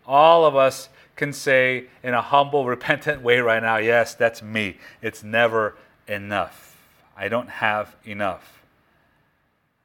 All 0.05 0.45
of 0.45 0.55
us 0.55 0.89
can 1.15 1.31
say 1.31 1.85
in 2.03 2.13
a 2.13 2.21
humble, 2.21 2.65
repentant 2.67 3.21
way 3.21 3.39
right 3.39 3.63
now, 3.63 3.77
yes, 3.77 4.13
that's 4.13 4.41
me. 4.41 4.77
It's 5.01 5.23
never 5.23 5.75
enough. 6.07 6.77
I 7.15 7.29
don't 7.29 7.49
have 7.49 7.95
enough. 8.05 8.61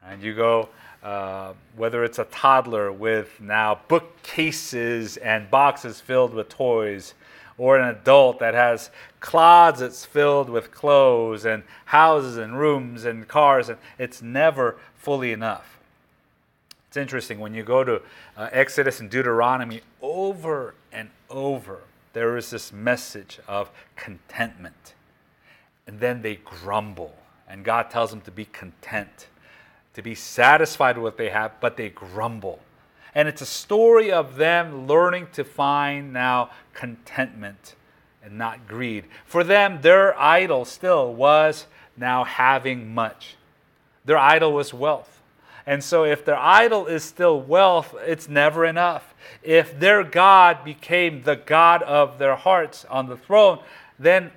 And 0.04 0.22
you 0.22 0.34
go, 0.34 0.70
uh, 1.02 1.52
whether 1.76 2.04
it's 2.04 2.18
a 2.18 2.24
toddler 2.24 2.90
with 2.92 3.40
now 3.40 3.80
bookcases 3.88 5.16
and 5.18 5.50
boxes 5.50 6.00
filled 6.00 6.34
with 6.34 6.48
toys, 6.48 7.14
or 7.56 7.78
an 7.78 7.88
adult 7.88 8.38
that 8.38 8.54
has 8.54 8.90
closets 9.20 10.04
filled 10.04 10.48
with 10.48 10.70
clothes 10.70 11.44
and 11.44 11.62
houses 11.86 12.36
and 12.36 12.58
rooms 12.58 13.04
and 13.04 13.26
cars, 13.26 13.68
and 13.68 13.78
it's 13.98 14.22
never 14.22 14.76
fully 14.96 15.32
enough. 15.32 15.78
It's 16.88 16.96
interesting 16.96 17.38
when 17.38 17.54
you 17.54 17.62
go 17.62 17.84
to 17.84 18.00
uh, 18.36 18.48
Exodus 18.52 19.00
and 19.00 19.10
Deuteronomy 19.10 19.82
over 20.00 20.74
and 20.92 21.10
over, 21.28 21.80
there 22.12 22.36
is 22.36 22.50
this 22.50 22.72
message 22.72 23.38
of 23.46 23.70
contentment. 23.94 24.94
And 25.86 26.00
then 26.00 26.22
they 26.22 26.36
grumble, 26.36 27.14
and 27.48 27.64
God 27.64 27.90
tells 27.90 28.10
them 28.10 28.20
to 28.22 28.30
be 28.30 28.46
content, 28.46 29.26
to 29.94 30.02
be 30.02 30.14
satisfied 30.14 30.96
with 30.96 31.04
what 31.04 31.16
they 31.18 31.30
have, 31.30 31.60
but 31.60 31.76
they 31.76 31.88
grumble. 31.88 32.60
And 33.14 33.26
it's 33.28 33.42
a 33.42 33.46
story 33.46 34.12
of 34.12 34.36
them 34.36 34.86
learning 34.86 35.28
to 35.32 35.44
find 35.44 36.12
now 36.12 36.50
contentment 36.72 37.74
and 38.22 38.38
not 38.38 38.68
greed. 38.68 39.04
For 39.24 39.42
them, 39.42 39.80
their 39.80 40.18
idol 40.20 40.64
still 40.64 41.14
was 41.14 41.66
now 41.96 42.24
having 42.24 42.94
much. 42.94 43.36
Their 44.04 44.18
idol 44.18 44.52
was 44.52 44.72
wealth. 44.72 45.20
And 45.66 45.84
so, 45.84 46.04
if 46.04 46.24
their 46.24 46.38
idol 46.38 46.86
is 46.86 47.04
still 47.04 47.40
wealth, 47.40 47.94
it's 48.06 48.28
never 48.28 48.64
enough. 48.64 49.14
If 49.42 49.78
their 49.78 50.02
God 50.02 50.64
became 50.64 51.22
the 51.22 51.36
God 51.36 51.82
of 51.82 52.18
their 52.18 52.36
hearts 52.36 52.86
on 52.86 53.06
the 53.06 53.18
throne, 53.18 53.58
then 53.98 54.30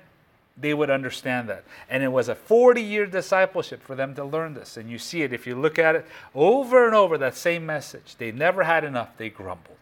they 0.56 0.74
would 0.74 0.90
understand 0.90 1.48
that. 1.48 1.64
And 1.88 2.02
it 2.02 2.08
was 2.08 2.28
a 2.28 2.34
40 2.34 2.82
year 2.82 3.06
discipleship 3.06 3.82
for 3.82 3.94
them 3.94 4.14
to 4.14 4.24
learn 4.24 4.54
this. 4.54 4.76
And 4.76 4.90
you 4.90 4.98
see 4.98 5.22
it 5.22 5.32
if 5.32 5.46
you 5.46 5.54
look 5.54 5.78
at 5.78 5.94
it 5.94 6.06
over 6.34 6.86
and 6.86 6.94
over, 6.94 7.16
that 7.18 7.36
same 7.36 7.64
message. 7.64 8.16
They 8.18 8.32
never 8.32 8.64
had 8.64 8.84
enough, 8.84 9.16
they 9.16 9.30
grumbled. 9.30 9.78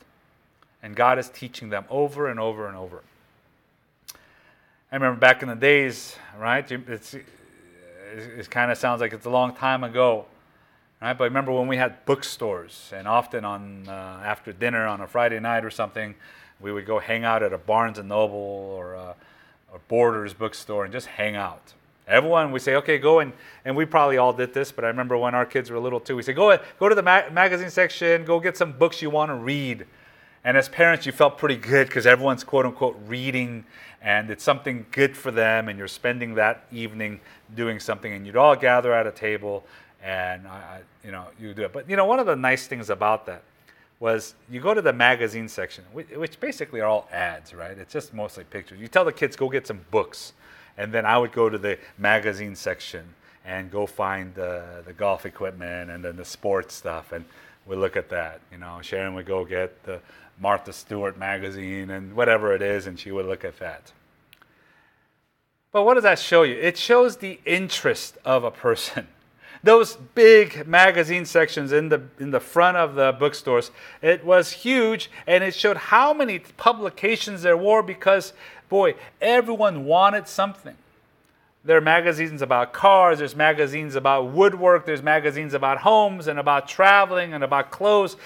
And 0.83 0.95
God 0.95 1.19
is 1.19 1.29
teaching 1.29 1.69
them 1.69 1.85
over 1.91 2.29
and 2.29 2.41
over 2.41 2.67
and 2.67 2.77
over. 2.77 3.03
I 4.93 4.97
remember 4.97 5.21
back 5.21 5.43
in 5.43 5.49
the 5.49 5.55
days, 5.55 6.17
right? 6.39 6.69
It's, 6.71 7.15
it 7.15 8.51
kind 8.51 8.73
of 8.73 8.79
sounds 8.79 9.01
like 9.01 9.13
it's 9.13 9.27
a 9.27 9.31
long 9.31 9.55
time 9.55 9.85
ago, 9.85 10.25
right? 11.01 11.17
But 11.17 11.25
I 11.25 11.27
remember 11.27 11.53
when 11.53 11.69
we 11.69 11.77
had 11.77 12.05
bookstores, 12.07 12.91
and 12.93 13.07
often 13.07 13.45
on 13.45 13.89
uh, 13.89 14.23
after 14.25 14.53
dinner 14.53 14.87
on 14.87 15.01
a 15.01 15.07
Friday 15.07 15.39
night 15.39 15.65
or 15.65 15.71
something, 15.71 16.17
we 16.59 16.73
would 16.73 16.87
go 16.87 16.99
hang 16.99 17.25
out 17.25 17.43
at 17.43 17.53
a 17.53 17.59
Barnes 17.59 17.99
and 17.99 18.09
Noble 18.09 18.37
or 18.37 18.97
a 19.75 19.79
Borders 19.89 20.35
bookstore 20.35 20.85
and 20.85 20.93
just 20.93 21.07
hang 21.07 21.37
out. 21.37 21.75
Everyone, 22.09 22.51
we 22.51 22.59
say, 22.59 22.75
okay, 22.77 22.99
go 22.99 23.21
and, 23.21 23.33
and 23.65 23.77
we 23.77 23.85
probably 23.85 24.19
all 24.19 24.33
did 24.33 24.53
this, 24.53 24.73
but 24.73 24.85
I 24.85 24.89
remember 24.89 25.17
when 25.17 25.35
our 25.35 25.47
kids 25.47 25.71
were 25.71 25.79
little 25.79 26.01
too, 26.01 26.17
we 26.17 26.23
say, 26.23 26.33
go, 26.33 26.59
go 26.79 26.89
to 26.89 26.95
the 26.95 27.03
ma- 27.03 27.31
magazine 27.31 27.71
section, 27.71 28.25
go 28.25 28.41
get 28.41 28.57
some 28.57 28.73
books 28.73 29.01
you 29.01 29.11
want 29.11 29.31
to 29.31 29.37
read. 29.37 29.87
And 30.43 30.57
as 30.57 30.69
parents, 30.69 31.07
you 31.07 31.13
felt 31.13 31.39
pretty 31.39 31.57
good 31.57 31.87
because 31.87 32.07
everyone's 32.07 32.43
quote 32.43 32.67
unquote 32.67 32.99
reading 33.07 33.65
and 34.03 34.31
it's 34.31 34.45
something 34.45 34.87
good 34.91 35.17
for 35.17 35.31
them, 35.31 35.69
and 35.69 35.79
you're 35.79 35.89
spending 35.89 36.35
that 36.35 36.65
evening 36.73 37.21
doing 37.55 37.79
something, 37.79 38.13
and 38.13 38.27
you'd 38.27 38.37
all 38.37 38.57
gather 38.57 38.93
at 38.93 39.07
a 39.07 39.13
table, 39.13 39.65
and 40.03 40.47
I, 40.49 40.81
you 41.05 41.11
know 41.11 41.27
you 41.39 41.53
do 41.53 41.63
it. 41.63 41.73
But 41.73 41.89
you 41.89 41.97
know, 41.97 42.07
one 42.07 42.19
of 42.19 42.27
the 42.27 42.37
nice 42.37 42.67
things 42.67 42.89
about 42.89 43.27
that 43.27 43.43
was 44.01 44.35
you 44.51 44.61
go 44.61 44.73
to 44.73 44.81
the 44.83 44.95
magazine 44.95 45.47
section, 45.47 45.85
which 45.93 46.41
basically 46.41 46.81
are 46.81 46.87
all 46.87 47.07
ads, 47.13 47.53
right? 47.55 47.77
It's 47.77 47.93
just 47.93 48.15
mostly 48.15 48.45
pictures. 48.45 48.81
You 48.81 48.89
tell 48.89 49.05
the 49.05 49.13
kids 49.13 49.37
go 49.37 49.49
get 49.49 49.67
some 49.67 49.83
books, 49.91 50.33
and 50.79 50.93
then 50.93 51.05
I 51.05 51.19
would 51.19 51.33
go 51.33 51.51
to 51.51 51.59
the 51.59 51.79
magazine 51.99 52.57
section 52.57 53.15
and 53.45 53.71
go 53.71 53.87
find 53.87 54.35
the, 54.35 54.83
the 54.87 54.95
golf 54.95 55.27
equipment 55.27 55.91
and 55.91 56.03
then 56.03 56.17
the 56.17 56.25
sports 56.25 56.75
stuff, 56.75 57.13
and 57.13 57.27
we 57.67 57.77
look 57.77 57.95
at 57.97 58.09
that. 58.09 58.41
You 58.51 58.59
know, 58.59 58.79
Sharon 58.83 59.15
would 59.15 59.27
go 59.27 59.45
get 59.45 59.83
the 59.85 60.01
Martha 60.41 60.73
Stewart 60.73 61.19
magazine 61.19 61.91
and 61.91 62.15
whatever 62.17 62.55
it 62.55 62.63
is, 62.63 62.87
and 62.87 62.99
she 62.99 63.13
would 63.13 63.27
look 63.27 63.45
at 63.45 63.59
that. 63.59 63.93
But 65.73 65.85
what 65.85 65.95
does 65.95 66.03
that 66.03 66.19
show 66.19 66.43
you? 66.43 66.57
It 66.57 66.79
shows 66.79 67.19
the 67.19 67.39
interest 67.45 68.17
of 68.25 68.45
a 68.45 68.51
person. 68.51 69.07
Those 69.63 69.97
big 70.15 70.67
magazine 70.67 71.27
sections 71.27 71.73
in 71.73 71.91
the, 71.91 72.03
in 72.19 72.31
the 72.31 72.41
front 72.41 72.79
of 72.79 72.95
the 72.95 73.13
bookstores, 73.13 73.71
it 74.01 74.25
was 74.25 74.53
huge 74.53 75.11
and 75.27 75.45
it 75.45 75.55
showed 75.55 75.77
how 75.77 76.15
many 76.15 76.39
publications 76.39 77.43
there 77.43 77.57
were 77.57 77.83
because, 77.83 78.33
boy, 78.71 78.95
everyone 79.21 79.85
wanted 79.85 80.29
something. 80.29 80.77
There 81.63 81.77
are 81.77 81.83
magazines 81.83 82.41
about 82.41 82.73
cars, 82.73 83.19
there's 83.19 83.37
magazines 83.37 83.95
about 83.95 84.29
woodwork, 84.33 84.87
there's 84.87 85.03
magazines 85.03 85.53
about 85.53 85.77
homes 85.77 86.27
and 86.27 86.39
about 86.39 86.67
traveling 86.67 87.35
and 87.35 87.45
about 87.45 87.71
clothes. 87.71 88.17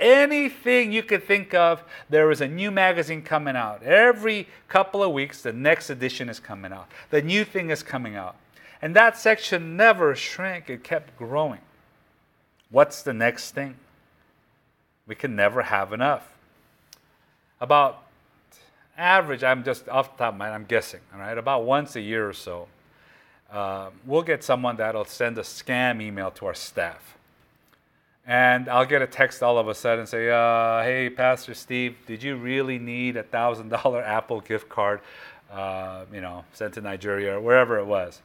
Anything 0.00 0.90
you 0.90 1.02
could 1.02 1.24
think 1.24 1.52
of, 1.52 1.84
there 2.08 2.30
is 2.30 2.40
a 2.40 2.48
new 2.48 2.70
magazine 2.70 3.20
coming 3.20 3.54
out. 3.54 3.82
Every 3.82 4.48
couple 4.66 5.02
of 5.02 5.12
weeks, 5.12 5.42
the 5.42 5.52
next 5.52 5.90
edition 5.90 6.30
is 6.30 6.40
coming 6.40 6.72
out. 6.72 6.88
The 7.10 7.20
new 7.20 7.44
thing 7.44 7.68
is 7.68 7.82
coming 7.82 8.16
out. 8.16 8.36
And 8.80 8.94
that 8.94 9.16
section 9.18 9.76
never 9.76 10.14
shrank, 10.14 10.70
it 10.70 10.84
kept 10.84 11.16
growing. 11.16 11.60
What's 12.70 13.02
the 13.02 13.12
next 13.12 13.52
thing? 13.52 13.76
We 15.06 15.14
can 15.14 15.34
never 15.34 15.62
have 15.62 15.92
enough. 15.92 16.28
About 17.60 18.04
average, 18.96 19.42
I'm 19.42 19.64
just 19.64 19.88
off 19.88 20.16
the 20.16 20.24
top 20.24 20.34
of 20.34 20.38
my 20.38 20.46
head, 20.46 20.54
I'm 20.54 20.64
guessing, 20.64 21.00
all 21.12 21.20
right, 21.20 21.36
about 21.36 21.64
once 21.64 21.96
a 21.96 22.00
year 22.00 22.28
or 22.28 22.32
so, 22.32 22.68
uh, 23.50 23.90
we'll 24.04 24.22
get 24.22 24.44
someone 24.44 24.76
that'll 24.76 25.06
send 25.06 25.38
a 25.38 25.42
scam 25.42 26.02
email 26.02 26.30
to 26.32 26.46
our 26.46 26.54
staff. 26.54 27.16
And 28.26 28.68
I'll 28.68 28.84
get 28.84 29.00
a 29.00 29.06
text 29.06 29.42
all 29.42 29.56
of 29.56 29.68
a 29.68 29.74
sudden 29.74 30.06
say, 30.06 30.28
uh, 30.30 30.82
hey, 30.82 31.08
Pastor 31.08 31.54
Steve, 31.54 31.96
did 32.06 32.22
you 32.22 32.36
really 32.36 32.78
need 32.78 33.16
a 33.16 33.22
$1,000 33.22 34.02
Apple 34.06 34.42
gift 34.42 34.68
card, 34.68 35.00
uh, 35.50 36.04
you 36.12 36.20
know, 36.20 36.44
sent 36.52 36.74
to 36.74 36.82
Nigeria 36.82 37.36
or 37.36 37.40
wherever 37.40 37.78
it 37.78 37.86
was? 37.86 38.20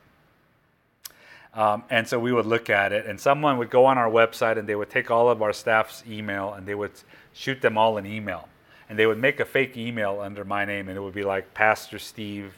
Um, 1.53 1.83
and 1.89 2.07
so 2.07 2.17
we 2.19 2.31
would 2.31 2.47
look 2.47 2.69
at 2.69 2.91
it, 2.91 3.05
and 3.05 3.19
someone 3.19 3.57
would 3.59 3.69
go 3.69 3.85
on 3.85 3.97
our 3.97 4.09
website 4.09 4.57
and 4.57 4.67
they 4.67 4.75
would 4.75 4.89
take 4.89 5.11
all 5.11 5.29
of 5.29 5.41
our 5.41 5.53
staff's 5.53 6.03
email 6.09 6.53
and 6.53 6.65
they 6.65 6.73
would 6.73 6.93
shoot 7.31 7.61
them 7.61 7.77
all 7.77 7.97
an 7.97 8.07
email 8.07 8.49
and 8.89 8.99
they 8.99 9.05
would 9.05 9.17
make 9.17 9.39
a 9.39 9.45
fake 9.45 9.77
email 9.77 10.19
under 10.21 10.43
my 10.43 10.65
name, 10.65 10.87
and 10.87 10.97
it 10.97 11.01
would 11.01 11.13
be 11.13 11.23
like 11.23 11.53
Pastor 11.53 11.97
Steve 11.99 12.53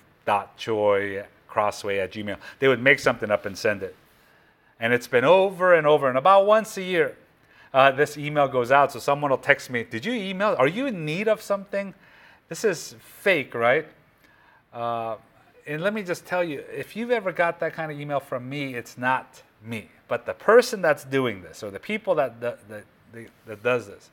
Choi 0.57 1.23
Crossway 1.47 1.99
at 1.99 2.11
Gmail. 2.11 2.37
They 2.59 2.67
would 2.67 2.81
make 2.81 2.99
something 2.99 3.31
up 3.31 3.45
and 3.45 3.57
send 3.57 3.83
it, 3.83 3.95
and 4.79 4.91
it's 4.91 5.07
been 5.07 5.23
over 5.23 5.73
and 5.73 5.85
over, 5.87 6.09
and 6.09 6.17
about 6.17 6.45
once 6.45 6.75
a 6.77 6.83
year, 6.83 7.15
uh, 7.73 7.91
this 7.91 8.17
email 8.17 8.47
goes 8.47 8.71
out. 8.71 8.91
So 8.91 8.99
someone 8.99 9.31
will 9.31 9.37
text 9.37 9.69
me, 9.69 9.83
"Did 9.83 10.05
you 10.05 10.13
email? 10.13 10.55
Are 10.57 10.67
you 10.67 10.87
in 10.87 11.05
need 11.05 11.27
of 11.27 11.41
something?" 11.41 11.93
This 12.49 12.63
is 12.63 12.95
fake, 12.99 13.53
right? 13.55 13.87
Uh, 14.73 15.15
and 15.67 15.81
let 15.81 15.93
me 15.93 16.03
just 16.03 16.25
tell 16.25 16.43
you, 16.43 16.63
if 16.71 16.95
you've 16.95 17.11
ever 17.11 17.31
got 17.31 17.59
that 17.59 17.73
kind 17.73 17.91
of 17.91 17.99
email 17.99 18.19
from 18.19 18.47
me, 18.47 18.75
it's 18.75 18.97
not 18.97 19.41
me, 19.63 19.89
but 20.07 20.25
the 20.25 20.33
person 20.33 20.81
that's 20.81 21.03
doing 21.03 21.41
this, 21.41 21.63
or 21.63 21.71
the 21.71 21.79
people 21.79 22.15
that 22.15 22.39
that, 22.41 22.59
that, 22.69 22.83
that 23.45 23.63
does 23.63 23.87
this 23.87 24.09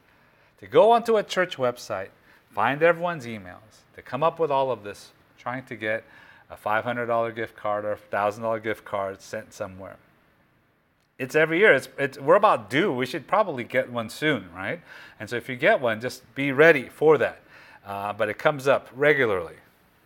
to 0.62 0.69
go 0.69 0.93
onto 0.93 1.17
a 1.17 1.25
church 1.25 1.57
website, 1.57 2.09
find 2.51 2.85
everyone's 2.85 3.27
emails, 3.27 3.83
to 3.97 4.03
come 4.03 4.23
up 4.23 4.38
with 4.38 4.51
all 4.51 4.71
of 4.71 4.85
this, 4.85 5.11
trying 5.37 5.65
to 5.65 5.75
get 5.75 6.05
a 6.49 6.57
$500 6.57 7.35
gift 7.35 7.57
card 7.57 7.85
or 7.85 7.93
a 7.93 7.97
$1,000 7.97 8.62
gift 8.62 8.85
card 8.85 9.21
sent 9.21 9.53
somewhere. 9.53 9.97
It's 11.19 11.35
every 11.35 11.59
year. 11.59 11.73
It's, 11.73 11.88
it's, 11.99 12.19
we're 12.19 12.37
about 12.37 12.71
due. 12.71 12.93
We 12.93 13.07
should 13.07 13.27
probably 13.27 13.65
get 13.65 13.91
one 13.91 14.09
soon, 14.09 14.51
right? 14.55 14.81
And 15.19 15.29
so 15.29 15.35
if 15.37 15.49
you 15.49 15.57
get 15.57 15.81
one, 15.81 16.01
just 16.01 16.33
be 16.37 16.53
ready 16.53 16.88
for 16.88 17.19
that. 17.19 17.41
Uh, 17.85 18.12
but 18.12 18.29
it 18.29 18.38
comes 18.38 18.69
up 18.69 18.88
regularly 18.95 19.57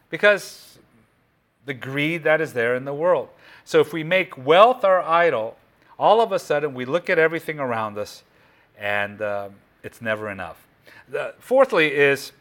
because 0.08 0.65
the 1.66 1.74
greed 1.74 2.24
that 2.24 2.40
is 2.40 2.52
there 2.54 2.74
in 2.74 2.84
the 2.84 2.94
world. 2.94 3.28
So 3.64 3.80
if 3.80 3.92
we 3.92 4.02
make 4.02 4.46
wealth 4.46 4.84
our 4.84 5.02
idol, 5.02 5.56
all 5.98 6.20
of 6.20 6.32
a 6.32 6.38
sudden 6.38 6.72
we 6.72 6.84
look 6.84 7.10
at 7.10 7.18
everything 7.18 7.58
around 7.58 7.98
us 7.98 8.22
and 8.78 9.20
um, 9.20 9.54
it's 9.82 10.00
never 10.00 10.30
enough. 10.30 10.66
The, 11.08 11.34
fourthly, 11.38 11.92
is 11.92 12.32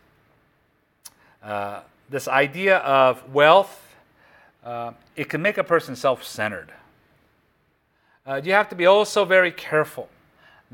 uh, 1.43 1.81
this 2.09 2.27
idea 2.27 2.77
of 2.77 3.33
wealth. 3.33 3.81
Uh, 4.63 4.93
it 5.15 5.29
can 5.29 5.41
make 5.41 5.57
a 5.57 5.63
person 5.63 5.95
self-centered. 5.95 6.71
Uh, 8.25 8.41
you 8.43 8.53
have 8.53 8.69
to 8.69 8.75
be 8.75 8.85
also 8.85 9.25
very 9.25 9.51
careful 9.51 10.09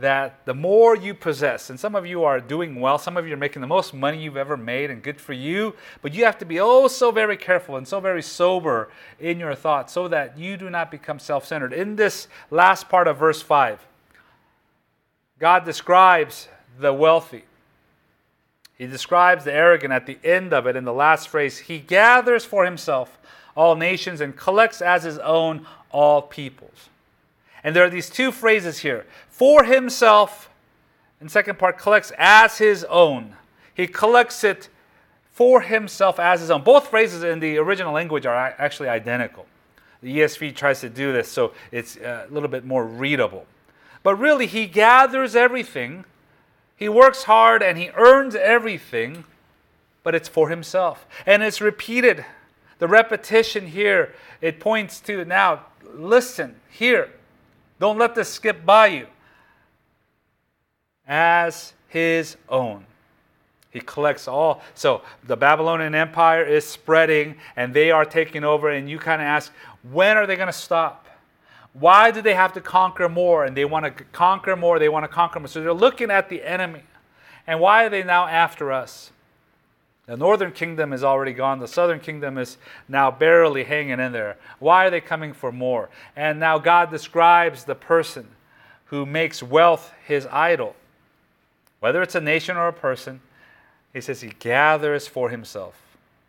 that 0.02 0.46
the 0.46 0.54
more 0.54 0.96
you 0.96 1.14
possess, 1.14 1.70
and 1.70 1.80
some 1.80 1.96
of 1.96 2.06
you 2.06 2.24
are 2.24 2.40
doing 2.40 2.80
well, 2.80 2.98
some 2.98 3.18
of 3.18 3.28
you 3.28 3.34
are 3.34 3.38
making 3.38 3.62
the 3.62 3.68
most 3.68 3.94
money 3.94 4.22
you've 4.22 4.38
ever 4.38 4.58
made, 4.58 4.92
and 4.92 5.02
good 5.02 5.22
for 5.22 5.34
you, 5.34 5.76
but 6.02 6.14
you 6.14 6.26
have 6.26 6.38
to 6.40 6.46
be 6.46 6.60
oh 6.60 6.88
so 6.88 7.12
very 7.12 7.38
careful 7.38 7.78
and 7.78 7.88
so 7.88 8.00
very 8.00 8.22
sober 8.22 8.90
in 9.20 9.40
your 9.40 9.56
thoughts 9.56 9.94
so 9.94 10.08
that 10.08 10.38
you 10.38 10.58
do 10.58 10.70
not 10.70 10.92
become 10.92 11.20
self 11.20 11.46
centered. 11.46 11.72
In 11.72 11.96
this 11.96 12.28
last 12.50 12.90
part 12.90 13.08
of 13.08 13.18
verse 13.18 13.42
5, 13.42 13.86
God 15.40 15.66
describes 15.66 16.48
the 16.80 16.94
wealthy. 16.94 17.44
He 18.78 18.88
describes 18.88 19.44
the 19.44 19.54
arrogant 19.54 19.94
at 19.94 20.08
the 20.08 20.18
end 20.24 20.54
of 20.54 20.66
it 20.66 20.76
in 20.76 20.86
the 20.86 20.94
last 20.94 21.30
phrase. 21.30 21.60
He 21.60 21.80
gathers 21.80 22.44
for 22.44 22.66
himself 22.66 23.20
all 23.56 23.76
nations 23.76 24.22
and 24.22 24.36
collects 24.36 24.82
as 24.82 25.04
his 25.04 25.20
own 25.20 25.66
all 25.92 26.22
peoples. 26.22 26.90
And 27.64 27.76
there 27.76 27.84
are 27.86 27.90
these 27.90 28.10
two 28.10 28.32
phrases 28.32 28.80
here 28.80 29.06
for 29.30 29.64
himself, 29.64 30.50
and 31.20 31.30
second 31.30 31.60
part, 31.60 31.78
collects 31.78 32.12
as 32.18 32.58
his 32.58 32.84
own. 32.86 33.36
He 33.74 33.88
collects 33.88 34.44
it 34.44 34.70
for 35.32 35.62
himself 35.62 36.20
as 36.20 36.42
his 36.42 36.52
own. 36.52 36.64
Both 36.64 36.90
phrases 36.90 37.24
in 37.24 37.40
the 37.40 37.58
original 37.58 37.94
language 37.94 38.26
are 38.26 38.36
actually 38.58 38.90
identical. 38.90 39.46
The 40.02 40.20
ESV 40.20 40.56
tries 40.56 40.82
to 40.82 40.90
do 40.90 41.14
this 41.14 41.32
so 41.32 41.54
it's 41.72 41.98
uh, 41.98 42.26
a 42.30 42.34
little 42.34 42.50
bit 42.50 42.66
more 42.66 42.86
readable. 42.86 43.46
But 44.04 44.16
really, 44.16 44.48
he 44.48 44.66
gathers 44.66 45.36
everything. 45.36 46.06
He 46.76 46.90
works 46.90 47.24
hard 47.24 47.62
and 47.62 47.78
he 47.78 47.92
earns 47.96 48.36
everything, 48.36 49.26
but 50.04 50.16
it's 50.16 50.28
for 50.28 50.50
himself. 50.50 51.06
And 51.26 51.44
it's 51.44 51.62
repeated. 51.62 52.26
The 52.80 52.88
repetition 52.88 53.68
here, 53.68 54.14
it 54.42 54.60
points 54.60 55.00
to 55.02 55.24
now, 55.24 55.66
listen, 55.94 56.56
here. 56.70 57.12
Don't 57.82 57.98
let 57.98 58.14
this 58.14 58.30
skip 58.30 58.64
by 58.64 58.88
you. 58.88 59.08
As 61.08 61.74
his 61.88 62.38
own. 62.48 62.86
He 63.72 63.80
collects 63.80 64.28
all. 64.28 64.62
So 64.76 65.02
the 65.24 65.36
Babylonian 65.36 65.96
Empire 65.96 66.44
is 66.44 66.64
spreading 66.64 67.38
and 67.56 67.74
they 67.74 67.90
are 67.90 68.06
taking 68.06 68.44
over, 68.44 68.70
and 68.70 68.88
you 68.88 69.00
kind 69.00 69.20
of 69.20 69.26
ask, 69.26 69.52
when 69.92 70.16
are 70.16 70.28
they 70.28 70.36
going 70.36 70.46
to 70.46 70.54
stop? 70.54 71.08
Why 71.74 72.12
do 72.12 72.22
they 72.22 72.36
have 72.36 72.54
to 72.54 72.62
conquer 72.62 73.10
more? 73.10 73.46
And 73.46 73.58
they 73.58 73.66
want 73.66 73.86
to 73.86 74.04
conquer 74.12 74.56
more, 74.56 74.78
they 74.78 74.90
want 74.90 75.04
to 75.04 75.08
conquer 75.08 75.40
more. 75.40 75.48
So 75.48 75.60
they're 75.62 75.74
looking 75.74 76.12
at 76.12 76.30
the 76.30 76.44
enemy. 76.44 76.84
And 77.48 77.60
why 77.60 77.86
are 77.86 77.90
they 77.90 78.04
now 78.04 78.28
after 78.28 78.72
us? 78.72 79.12
The 80.08 80.18
northern 80.18 80.52
kingdom 80.52 80.94
is 80.94 81.04
already 81.04 81.34
gone. 81.34 81.60
The 81.60 81.68
southern 81.68 82.00
kingdom 82.00 82.38
is 82.38 82.58
now 82.88 83.12
barely 83.12 83.64
hanging 83.64 84.00
in 84.00 84.12
there. 84.12 84.38
Why 84.60 84.88
are 84.88 84.90
they 84.90 85.02
coming 85.02 85.32
for 85.34 85.52
more? 85.52 85.90
And 86.16 86.40
now 86.40 86.58
God 86.58 86.90
describes 86.90 87.64
the 87.64 87.76
person 87.76 88.28
who 88.86 89.06
makes 89.06 89.42
wealth 89.42 89.94
his 90.06 90.26
idol. 90.28 90.76
Whether 91.80 92.02
it's 92.02 92.16
a 92.16 92.22
nation 92.22 92.58
or 92.58 92.68
a 92.68 92.74
person, 92.74 93.22
he 93.94 94.02
says 94.02 94.22
he 94.22 94.34
gathers 94.40 95.08
for 95.08 95.30
himself. 95.30 95.82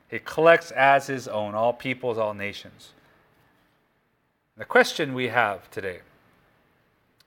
He 0.09 0.19
collects 0.19 0.71
as 0.73 1.07
his 1.07 1.27
own 1.27 1.55
all 1.55 1.73
peoples, 1.73 2.19
all 2.19 2.35
nations. 2.35 2.91
The 4.57 4.65
question 4.67 5.15
we 5.15 5.29
have 5.29 5.71
today 5.71 6.01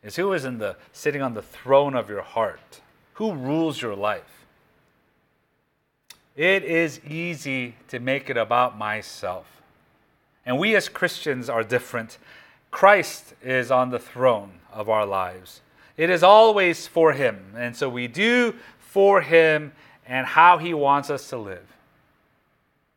is 0.03 0.15
who 0.15 0.31
is 0.33 0.45
in 0.45 0.59
the 0.59 0.77
sitting 0.93 1.21
on 1.21 1.33
the 1.33 1.41
throne 1.41 1.95
of 1.95 2.09
your 2.09 2.21
heart? 2.21 2.81
Who 3.15 3.33
rules 3.33 3.81
your 3.81 3.95
life? 3.95 4.34
It 6.35 6.63
is 6.63 6.99
easy 7.05 7.75
to 7.87 7.99
make 7.99 8.29
it 8.29 8.37
about 8.37 8.77
myself. 8.77 9.45
And 10.45 10.59
we 10.59 10.75
as 10.75 10.89
Christians 10.89 11.49
are 11.49 11.63
different. 11.63 12.17
Christ 12.71 13.33
is 13.41 13.71
on 13.71 13.89
the 13.89 13.99
throne 13.99 14.51
of 14.71 14.89
our 14.89 15.05
lives. 15.05 15.61
It 15.97 16.09
is 16.09 16.23
always 16.23 16.87
for 16.87 17.13
Him. 17.13 17.53
And 17.55 17.75
so 17.75 17.87
we 17.87 18.07
do 18.07 18.55
for 18.79 19.21
Him 19.21 19.71
and 20.05 20.27
how 20.27 20.57
He 20.57 20.73
wants 20.73 21.09
us 21.09 21.29
to 21.29 21.37
live. 21.37 21.65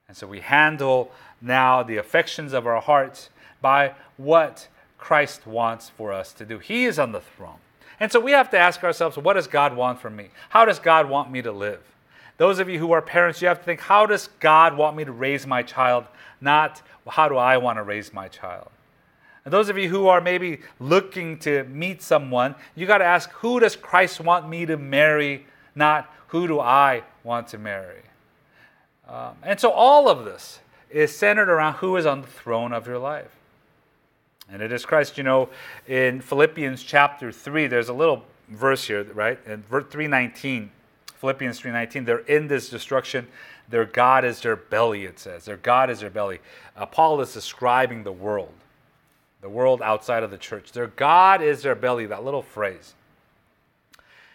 And 0.08 0.16
so 0.16 0.26
we 0.26 0.40
handle 0.40 1.12
now 1.40 1.82
the 1.82 1.96
affections 1.96 2.52
of 2.52 2.66
our 2.66 2.80
hearts 2.80 3.30
by 3.60 3.94
what 4.16 4.66
Christ 4.98 5.46
wants 5.46 5.90
for 5.90 6.12
us 6.12 6.32
to 6.34 6.44
do. 6.44 6.58
He 6.58 6.84
is 6.84 6.98
on 6.98 7.12
the 7.12 7.20
throne. 7.20 7.58
And 8.00 8.10
so 8.10 8.18
we 8.20 8.32
have 8.32 8.50
to 8.50 8.58
ask 8.58 8.82
ourselves, 8.82 9.16
what 9.16 9.34
does 9.34 9.46
God 9.46 9.76
want 9.76 10.00
from 10.00 10.16
me? 10.16 10.28
How 10.50 10.64
does 10.64 10.78
God 10.78 11.08
want 11.08 11.30
me 11.30 11.42
to 11.42 11.52
live? 11.52 11.82
Those 12.38 12.60
of 12.60 12.68
you 12.68 12.78
who 12.78 12.92
are 12.92 13.02
parents, 13.02 13.42
you 13.42 13.48
have 13.48 13.58
to 13.58 13.64
think, 13.64 13.80
how 13.80 14.06
does 14.06 14.28
God 14.40 14.76
want 14.76 14.96
me 14.96 15.04
to 15.04 15.12
raise 15.12 15.46
my 15.46 15.62
child? 15.62 16.04
Not 16.40 16.80
how 17.06 17.28
do 17.28 17.36
I 17.36 17.58
want 17.58 17.78
to 17.78 17.82
raise 17.82 18.12
my 18.14 18.28
child? 18.28 18.70
And 19.44 19.52
those 19.52 19.68
of 19.68 19.76
you 19.76 19.88
who 19.88 20.08
are 20.08 20.20
maybe 20.20 20.60
looking 20.78 21.38
to 21.40 21.64
meet 21.64 22.00
someone, 22.00 22.54
you 22.74 22.86
got 22.86 22.98
to 22.98 23.04
ask, 23.04 23.30
who 23.32 23.58
does 23.58 23.76
Christ 23.76 24.20
want 24.20 24.48
me 24.48 24.66
to 24.66 24.76
marry? 24.76 25.46
Not 25.74 26.12
who 26.28 26.46
do 26.46 26.60
I 26.60 27.02
want 27.24 27.48
to 27.48 27.58
marry? 27.58 28.02
Um, 29.08 29.36
and 29.42 29.58
so 29.58 29.70
all 29.70 30.08
of 30.08 30.24
this 30.24 30.60
is 30.90 31.16
centered 31.16 31.48
around 31.48 31.74
who 31.74 31.96
is 31.96 32.06
on 32.06 32.20
the 32.20 32.26
throne 32.26 32.72
of 32.72 32.86
your 32.86 32.98
life. 32.98 33.30
And 34.50 34.62
it 34.62 34.70
is 34.70 34.86
Christ. 34.86 35.18
You 35.18 35.24
know, 35.24 35.48
in 35.88 36.20
Philippians 36.20 36.82
chapter 36.82 37.32
3, 37.32 37.66
there's 37.66 37.88
a 37.88 37.94
little 37.94 38.24
verse 38.48 38.84
here, 38.84 39.02
right? 39.14 39.38
In 39.46 39.62
verse 39.62 39.86
319, 39.90 40.70
Philippians 41.20 41.60
3.19, 41.60 42.06
they're 42.06 42.18
in 42.18 42.48
this 42.48 42.68
destruction. 42.68 43.26
Their 43.68 43.84
God 43.84 44.24
is 44.24 44.40
their 44.40 44.56
belly, 44.56 45.04
it 45.04 45.18
says. 45.18 45.44
Their 45.44 45.56
God 45.56 45.90
is 45.90 46.00
their 46.00 46.10
belly. 46.10 46.38
Uh, 46.76 46.86
Paul 46.86 47.20
is 47.20 47.32
describing 47.32 48.04
the 48.04 48.12
world, 48.12 48.54
the 49.40 49.48
world 49.48 49.82
outside 49.82 50.22
of 50.22 50.30
the 50.30 50.38
church. 50.38 50.72
Their 50.72 50.86
God 50.86 51.42
is 51.42 51.62
their 51.62 51.74
belly, 51.74 52.06
that 52.06 52.24
little 52.24 52.42
phrase. 52.42 52.94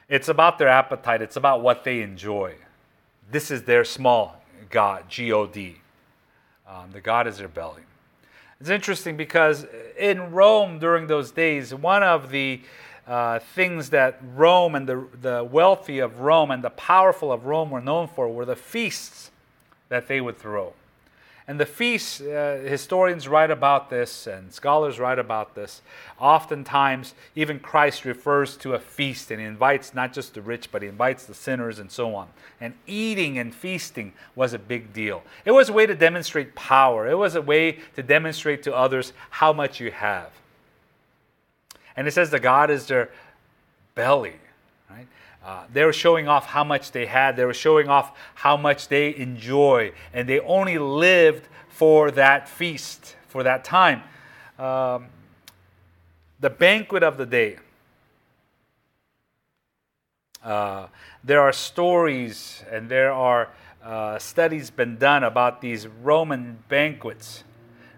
It's 0.10 0.28
about 0.28 0.58
their 0.58 0.68
appetite, 0.68 1.22
it's 1.22 1.38
about 1.38 1.62
what 1.62 1.84
they 1.84 2.02
enjoy. 2.02 2.56
This 3.32 3.50
is 3.50 3.64
their 3.64 3.86
small 3.86 4.44
God, 4.70 5.10
G 5.10 5.32
O 5.32 5.48
D. 5.48 5.78
Um, 6.68 6.92
the 6.92 7.02
God 7.02 7.28
is 7.28 7.38
their 7.38 7.48
belly. 7.48 7.82
It's 8.60 8.70
interesting 8.70 9.18
because 9.18 9.66
in 9.98 10.32
Rome 10.32 10.80
during 10.80 11.08
those 11.08 11.32
days, 11.32 11.74
one 11.74 12.04
of 12.04 12.30
the 12.30 12.62
uh, 13.08 13.40
things 13.40 13.90
that 13.90 14.20
Rome 14.36 14.76
and 14.76 14.88
the, 14.88 15.06
the 15.22 15.44
wealthy 15.44 16.00
of 16.00 16.22
Rome 16.22 16.52
and 16.52 16.64
the 16.64 16.70
powerful 16.70 17.32
of 17.32 17.46
Rome 17.46 17.70
were 17.70 17.82
known 17.82 18.08
for 18.08 18.30
were 18.30 18.46
the 18.46 18.56
feasts 18.56 19.32
that 19.90 20.08
they 20.08 20.22
would 20.22 20.38
throw. 20.38 20.74
And 21.46 21.60
the 21.60 21.66
feasts, 21.66 22.22
uh, 22.22 22.64
historians 22.66 23.28
write 23.28 23.52
about 23.52 23.90
this 23.90 24.28
and 24.28 24.54
scholars 24.54 24.98
write 24.98 25.20
about 25.20 25.56
this. 25.56 25.82
Oftentimes, 26.18 27.14
even 27.36 27.60
Christ 27.60 28.06
refers 28.06 28.56
to 28.58 28.76
a 28.76 28.80
feast 28.80 29.30
and 29.30 29.42
he 29.42 29.46
invites 29.46 29.94
not 29.94 30.14
just 30.14 30.36
the 30.36 30.42
rich, 30.42 30.72
but 30.72 30.82
he 30.82 30.88
invites 30.88 31.26
the 31.26 31.34
sinners 31.34 31.80
and 31.80 31.92
so 31.92 32.16
on. 32.16 32.30
And 32.62 32.76
eating 32.88 33.38
and 33.38 33.54
feasting 33.54 34.14
was 34.36 34.54
a 34.54 34.60
big 34.60 34.94
deal. 34.94 35.22
It 35.44 35.52
was 35.52 35.68
a 35.68 35.74
way 35.74 35.86
to 35.86 35.96
demonstrate 35.96 36.56
power, 36.56 37.10
it 37.10 37.18
was 37.18 37.36
a 37.36 37.42
way 37.42 37.80
to 37.98 38.04
demonstrate 38.04 38.64
to 38.64 38.74
others 38.74 39.12
how 39.30 39.52
much 39.52 39.82
you 39.82 39.92
have. 39.92 40.32
And 41.96 42.08
it 42.08 42.12
says 42.12 42.30
the 42.30 42.40
God 42.40 42.70
is 42.70 42.88
their 42.88 43.10
belly, 43.96 44.36
right? 44.90 45.08
Uh, 45.46 45.64
they 45.72 45.84
were 45.84 45.94
showing 45.94 46.28
off 46.28 46.48
how 46.48 46.64
much 46.64 46.92
they 46.92 47.06
had. 47.06 47.36
They 47.36 47.46
were 47.46 47.54
showing 47.54 47.90
off 47.90 48.18
how 48.36 48.58
much 48.58 48.88
they 48.88 49.16
enjoy, 49.16 49.92
and 50.14 50.28
they 50.28 50.40
only 50.40 50.78
lived 50.78 51.48
for 51.70 52.12
that 52.12 52.48
feast, 52.48 53.16
for 53.28 53.44
that 53.44 53.64
time. 53.64 54.04
Um, 54.58 55.08
the 56.40 56.50
banquet 56.50 57.04
of 57.04 57.18
the 57.18 57.26
day. 57.26 57.58
Uh, 60.44 60.88
there 61.24 61.40
are 61.40 61.54
stories 61.54 62.64
and 62.70 62.90
there 62.90 63.14
are 63.14 63.50
uh, 63.84 64.20
studies 64.20 64.70
been 64.70 64.98
done 64.98 65.24
about 65.24 65.62
these 65.62 65.88
Roman 65.88 66.58
banquets, 66.68 67.44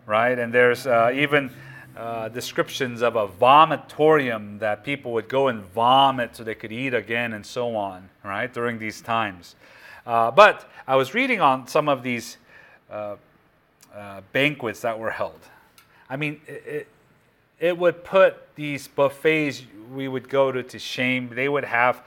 right? 0.06 0.38
And 0.38 0.54
there's 0.54 0.86
uh, 0.86 1.12
even 1.14 1.52
uh, 1.96 2.30
descriptions 2.30 3.02
of 3.02 3.16
a 3.16 3.28
vomitorium 3.28 4.60
that 4.60 4.84
people 4.84 5.14
would 5.14 5.30
go 5.30 5.48
and 5.48 5.62
vomit 5.62 6.36
so 6.36 6.44
they 6.44 6.56
could 6.56 6.72
eat 6.72 6.94
again 6.94 7.34
and 7.34 7.46
so 7.46 7.76
on, 7.76 8.10
right, 8.24 8.54
during 8.54 8.80
these 8.80 9.02
times. 9.02 9.56
Uh, 10.06 10.30
but 10.30 10.70
I 10.88 10.96
was 10.96 11.14
reading 11.14 11.42
on 11.42 11.68
some 11.68 11.90
of 11.90 12.04
these 12.04 12.38
uh, 12.92 13.16
uh 13.96 14.22
banquets 14.34 14.82
that 14.82 15.00
were 15.00 15.12
held. 15.12 15.40
I 16.10 16.18
mean, 16.18 16.42
it, 16.48 16.88
it, 17.60 17.78
would 17.78 18.04
put 18.04 18.56
these 18.56 18.88
buffets 18.88 19.64
we 19.94 20.08
would 20.08 20.30
go 20.30 20.52
to 20.52 20.62
to 20.62 20.78
shame. 20.78 21.30
They 21.34 21.50
would 21.50 21.64
have 21.64 22.04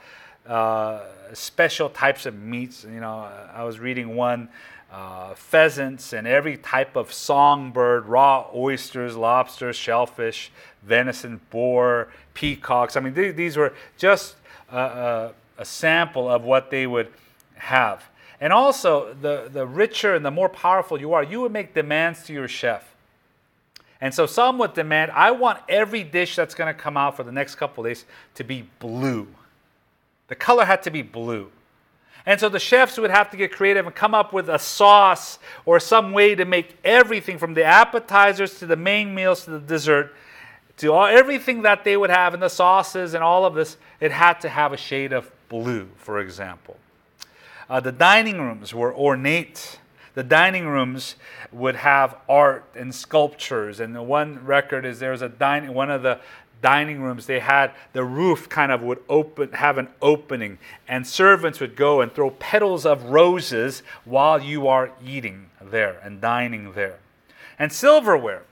uh, 0.47 1.01
special 1.33 1.89
types 1.89 2.25
of 2.25 2.35
meats. 2.35 2.83
You 2.83 3.01
know, 3.01 3.27
I 3.53 3.63
was 3.63 3.79
reading 3.79 4.15
one 4.15 4.49
uh, 4.91 5.35
pheasants 5.35 6.13
and 6.13 6.25
every 6.25 6.57
type 6.57 6.95
of 6.95 7.13
songbird, 7.13 8.05
raw 8.07 8.47
oysters, 8.55 9.15
lobsters, 9.15 9.75
shellfish, 9.75 10.51
venison, 10.83 11.39
boar, 11.51 12.07
peacocks. 12.33 12.95
I 12.95 12.99
mean, 12.99 13.13
th- 13.13 13.35
these 13.35 13.55
were 13.55 13.73
just 13.97 14.35
a, 14.71 14.77
a, 14.77 15.31
a, 15.59 15.65
sample 15.65 16.27
of 16.27 16.43
what 16.43 16.71
they 16.71 16.87
would 16.87 17.11
have. 17.55 18.03
And 18.41 18.51
also, 18.51 19.13
the, 19.13 19.49
the 19.51 19.67
richer 19.67 20.15
and 20.15 20.25
the 20.25 20.31
more 20.31 20.49
powerful 20.49 20.99
you 20.99 21.13
are, 21.13 21.23
you 21.23 21.41
would 21.41 21.51
make 21.51 21.73
demands 21.73 22.23
to 22.25 22.33
your 22.33 22.47
chef. 22.47 22.95
And 24.01 24.13
so 24.13 24.25
some 24.25 24.57
would 24.59 24.73
demand, 24.73 25.11
I 25.11 25.31
want 25.31 25.59
every 25.67 26.03
dish 26.03 26.35
that's 26.35 26.55
going 26.55 26.73
to 26.73 26.79
come 26.79 26.95
out 26.95 27.17
for 27.17 27.23
the 27.23 27.33
next 27.33 27.55
couple 27.55 27.83
days 27.83 28.05
to 28.35 28.43
be 28.43 28.67
blue. 28.79 29.27
The 30.29 30.35
color 30.35 30.63
had 30.63 30.81
to 30.83 30.91
be 30.91 31.01
blue. 31.01 31.51
And 32.25 32.39
so 32.39 32.49
the 32.49 32.59
chefs 32.59 32.97
would 32.97 33.11
have 33.11 33.31
to 33.31 33.37
get 33.37 33.51
creative 33.51 33.85
and 33.85 33.95
come 33.95 34.13
up 34.13 34.33
with 34.33 34.49
a 34.49 34.59
sauce 34.59 35.39
or 35.65 35.79
some 35.79 36.11
way 36.11 36.35
to 36.35 36.45
make 36.45 36.77
everything 36.83 37.37
from 37.37 37.53
the 37.53 37.63
appetizers 37.63 38.59
to 38.59 38.65
the 38.65 38.75
main 38.75 39.15
meals 39.15 39.45
to 39.45 39.51
the 39.51 39.59
dessert 39.59 40.13
to 40.77 40.93
all, 40.93 41.07
everything 41.07 41.63
that 41.63 41.83
they 41.83 41.97
would 41.97 42.09
have 42.09 42.33
in 42.33 42.39
the 42.39 42.49
sauces 42.49 43.13
and 43.13 43.23
all 43.23 43.45
of 43.45 43.53
this, 43.53 43.77
it 43.99 44.11
had 44.11 44.39
to 44.41 44.49
have 44.49 44.73
a 44.73 44.77
shade 44.77 45.11
of 45.11 45.29
blue, 45.49 45.89
for 45.97 46.19
example. 46.19 46.77
Uh, 47.69 47.79
the 47.79 47.91
dining 47.91 48.39
rooms 48.39 48.73
were 48.73 48.93
ornate. 48.95 49.79
The 50.15 50.23
dining 50.23 50.67
rooms 50.67 51.15
would 51.51 51.75
have 51.75 52.15
art 52.27 52.65
and 52.75 52.93
sculptures. 52.95 53.79
And 53.79 53.95
the 53.95 54.01
one 54.01 54.43
record 54.45 54.85
is 54.85 54.99
there 54.99 55.11
was 55.11 55.21
a 55.21 55.29
dining, 55.29 55.73
one 55.73 55.91
of 55.91 56.01
the 56.01 56.19
dining 56.61 57.01
rooms 57.01 57.25
they 57.25 57.39
had 57.39 57.71
the 57.93 58.03
roof 58.03 58.49
kind 58.49 58.71
of 58.71 58.81
would 58.81 58.99
open 59.07 59.51
have 59.53 59.77
an 59.77 59.87
opening 60.01 60.57
and 60.87 61.07
servants 61.07 61.59
would 61.59 61.75
go 61.75 62.01
and 62.01 62.13
throw 62.13 62.29
petals 62.31 62.85
of 62.85 63.03
roses 63.05 63.81
while 64.03 64.41
you 64.41 64.67
are 64.67 64.91
eating 65.05 65.49
there 65.61 65.99
and 66.03 66.19
dining 66.19 66.73
there 66.73 66.99
and 67.57 67.71
silverware 67.71 68.43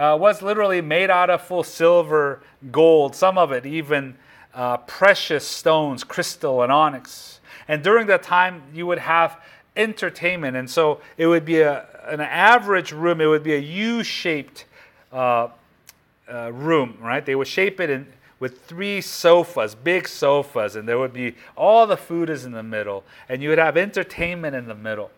uh, 0.00 0.16
was 0.18 0.40
literally 0.40 0.80
made 0.80 1.10
out 1.10 1.28
of 1.28 1.42
full 1.42 1.62
silver, 1.62 2.40
gold, 2.70 3.14
some 3.14 3.36
of 3.36 3.52
it 3.52 3.66
even 3.66 4.16
uh, 4.54 4.78
precious 4.78 5.46
stones, 5.46 6.04
crystal 6.04 6.62
and 6.62 6.72
onyx. 6.72 7.40
And 7.68 7.82
during 7.82 8.06
that 8.06 8.22
time, 8.22 8.62
you 8.72 8.86
would 8.86 8.98
have 8.98 9.38
entertainment. 9.76 10.56
And 10.56 10.68
so 10.70 11.00
it 11.18 11.26
would 11.26 11.44
be 11.44 11.60
a, 11.60 11.86
an 12.06 12.20
average 12.20 12.92
room, 12.92 13.20
it 13.20 13.26
would 13.26 13.42
be 13.42 13.54
a 13.54 13.58
U 13.58 14.02
shaped 14.02 14.64
uh, 15.12 15.48
uh, 16.30 16.52
room, 16.52 16.98
right? 17.00 17.24
They 17.24 17.34
would 17.34 17.48
shape 17.48 17.80
it 17.80 17.90
in, 17.90 18.06
with 18.38 18.62
three 18.62 19.00
sofas, 19.00 19.74
big 19.74 20.08
sofas, 20.08 20.74
and 20.74 20.88
there 20.88 20.98
would 20.98 21.12
be 21.12 21.34
all 21.56 21.86
the 21.86 21.96
food 21.96 22.30
is 22.30 22.44
in 22.44 22.52
the 22.52 22.62
middle, 22.62 23.04
and 23.28 23.42
you 23.42 23.50
would 23.50 23.58
have 23.58 23.76
entertainment 23.76 24.56
in 24.56 24.66
the 24.66 24.74
middle. 24.74 25.10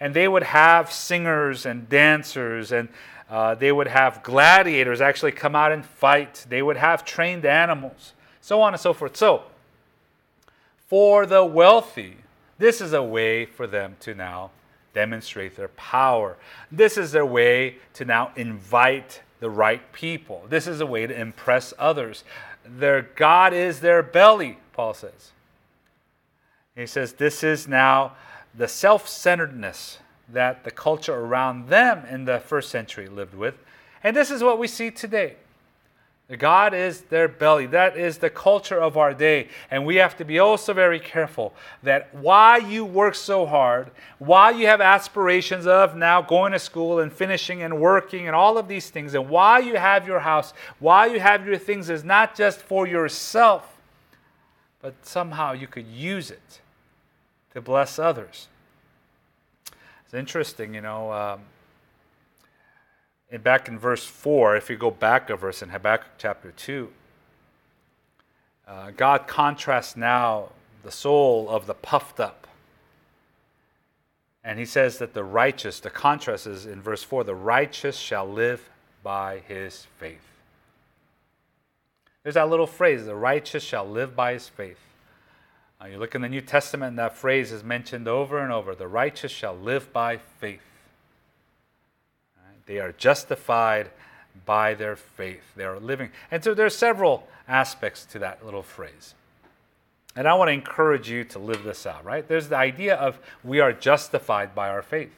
And 0.00 0.12
they 0.12 0.28
would 0.28 0.42
have 0.42 0.92
singers 0.92 1.64
and 1.64 1.88
dancers, 1.88 2.72
and 2.72 2.88
uh, 3.30 3.54
they 3.54 3.72
would 3.72 3.86
have 3.86 4.22
gladiators 4.22 5.00
actually 5.00 5.32
come 5.32 5.54
out 5.54 5.72
and 5.72 5.84
fight. 5.84 6.44
They 6.48 6.60
would 6.60 6.76
have 6.76 7.04
trained 7.04 7.46
animals, 7.46 8.12
so 8.40 8.60
on 8.60 8.74
and 8.74 8.80
so 8.80 8.92
forth. 8.92 9.16
So, 9.16 9.44
for 10.86 11.24
the 11.24 11.44
wealthy, 11.44 12.16
this 12.58 12.80
is 12.80 12.92
a 12.92 13.02
way 13.02 13.44
for 13.44 13.66
them 13.66 13.96
to 14.00 14.14
now 14.14 14.50
demonstrate 14.94 15.56
their 15.56 15.68
power. 15.68 16.36
This 16.70 16.96
is 16.96 17.12
their 17.12 17.26
way 17.26 17.76
to 17.94 18.04
now 18.04 18.32
invite 18.36 19.20
the 19.40 19.50
right 19.50 19.92
people. 19.92 20.44
This 20.48 20.66
is 20.66 20.80
a 20.80 20.86
way 20.86 21.06
to 21.06 21.20
impress 21.20 21.74
others. 21.78 22.24
Their 22.64 23.02
God 23.02 23.52
is 23.52 23.80
their 23.80 24.02
belly, 24.02 24.58
Paul 24.72 24.94
says. 24.94 25.32
He 26.74 26.86
says 26.86 27.14
this 27.14 27.42
is 27.42 27.66
now 27.66 28.16
the 28.54 28.68
self 28.68 29.08
centeredness 29.08 29.98
that 30.28 30.64
the 30.64 30.70
culture 30.70 31.14
around 31.14 31.68
them 31.68 32.04
in 32.06 32.24
the 32.24 32.40
first 32.40 32.70
century 32.70 33.08
lived 33.08 33.34
with. 33.34 33.54
And 34.02 34.14
this 34.14 34.30
is 34.30 34.42
what 34.42 34.58
we 34.58 34.66
see 34.66 34.90
today. 34.90 35.36
God 36.34 36.74
is 36.74 37.02
their 37.02 37.28
belly. 37.28 37.66
That 37.66 37.96
is 37.96 38.18
the 38.18 38.30
culture 38.30 38.80
of 38.80 38.96
our 38.96 39.14
day. 39.14 39.46
And 39.70 39.86
we 39.86 39.96
have 39.96 40.16
to 40.16 40.24
be 40.24 40.40
also 40.40 40.72
very 40.72 40.98
careful 40.98 41.54
that 41.84 42.12
why 42.12 42.56
you 42.56 42.84
work 42.84 43.14
so 43.14 43.46
hard, 43.46 43.92
why 44.18 44.50
you 44.50 44.66
have 44.66 44.80
aspirations 44.80 45.68
of 45.68 45.94
now 45.94 46.20
going 46.22 46.50
to 46.50 46.58
school 46.58 46.98
and 46.98 47.12
finishing 47.12 47.62
and 47.62 47.80
working 47.80 48.26
and 48.26 48.34
all 48.34 48.58
of 48.58 48.66
these 48.66 48.90
things, 48.90 49.14
and 49.14 49.28
why 49.28 49.60
you 49.60 49.76
have 49.76 50.04
your 50.04 50.18
house, 50.18 50.52
why 50.80 51.06
you 51.06 51.20
have 51.20 51.46
your 51.46 51.58
things 51.58 51.88
is 51.88 52.02
not 52.02 52.34
just 52.34 52.58
for 52.60 52.88
yourself, 52.88 53.76
but 54.82 54.94
somehow 55.06 55.52
you 55.52 55.68
could 55.68 55.86
use 55.86 56.32
it 56.32 56.60
to 57.54 57.60
bless 57.60 58.00
others. 58.00 58.48
It's 60.04 60.14
interesting, 60.14 60.74
you 60.74 60.80
know. 60.80 61.12
Um, 61.12 61.40
and 63.30 63.42
back 63.42 63.68
in 63.68 63.78
verse 63.78 64.04
4, 64.04 64.56
if 64.56 64.70
you 64.70 64.76
go 64.76 64.90
back 64.90 65.30
a 65.30 65.36
verse 65.36 65.62
in 65.62 65.70
Habakkuk 65.70 66.12
chapter 66.18 66.52
2, 66.52 66.88
uh, 68.68 68.90
God 68.96 69.26
contrasts 69.26 69.96
now 69.96 70.50
the 70.82 70.90
soul 70.90 71.48
of 71.48 71.66
the 71.66 71.74
puffed 71.74 72.20
up. 72.20 72.46
And 74.44 74.60
he 74.60 74.64
says 74.64 74.98
that 74.98 75.12
the 75.12 75.24
righteous, 75.24 75.80
the 75.80 75.90
contrast 75.90 76.46
is 76.46 76.66
in 76.66 76.80
verse 76.80 77.02
4 77.02 77.24
the 77.24 77.34
righteous 77.34 77.96
shall 77.96 78.28
live 78.28 78.70
by 79.02 79.42
his 79.48 79.86
faith. 79.98 80.22
There's 82.22 82.34
that 82.34 82.48
little 82.48 82.66
phrase, 82.66 83.06
the 83.06 83.14
righteous 83.14 83.62
shall 83.62 83.88
live 83.88 84.14
by 84.14 84.34
his 84.34 84.48
faith. 84.48 84.78
Uh, 85.80 85.86
you 85.86 85.98
look 85.98 86.14
in 86.14 86.22
the 86.22 86.28
New 86.28 86.40
Testament, 86.40 86.90
and 86.90 86.98
that 86.98 87.16
phrase 87.16 87.52
is 87.52 87.62
mentioned 87.62 88.08
over 88.08 88.38
and 88.38 88.52
over 88.52 88.74
the 88.74 88.88
righteous 88.88 89.30
shall 89.30 89.54
live 89.54 89.92
by 89.92 90.16
faith. 90.16 90.62
They 92.66 92.78
are 92.78 92.92
justified 92.92 93.90
by 94.44 94.74
their 94.74 94.96
faith. 94.96 95.42
They 95.56 95.64
are 95.64 95.78
living. 95.78 96.10
And 96.30 96.42
so 96.42 96.54
there 96.54 96.66
are 96.66 96.70
several 96.70 97.26
aspects 97.48 98.04
to 98.06 98.18
that 98.18 98.44
little 98.44 98.62
phrase. 98.62 99.14
And 100.14 100.26
I 100.26 100.34
want 100.34 100.48
to 100.48 100.52
encourage 100.52 101.08
you 101.08 101.24
to 101.24 101.38
live 101.38 101.62
this 101.62 101.86
out, 101.86 102.04
right? 102.04 102.26
There's 102.26 102.48
the 102.48 102.56
idea 102.56 102.96
of 102.96 103.18
we 103.44 103.60
are 103.60 103.72
justified 103.72 104.54
by 104.54 104.68
our 104.68 104.82
faith. 104.82 105.12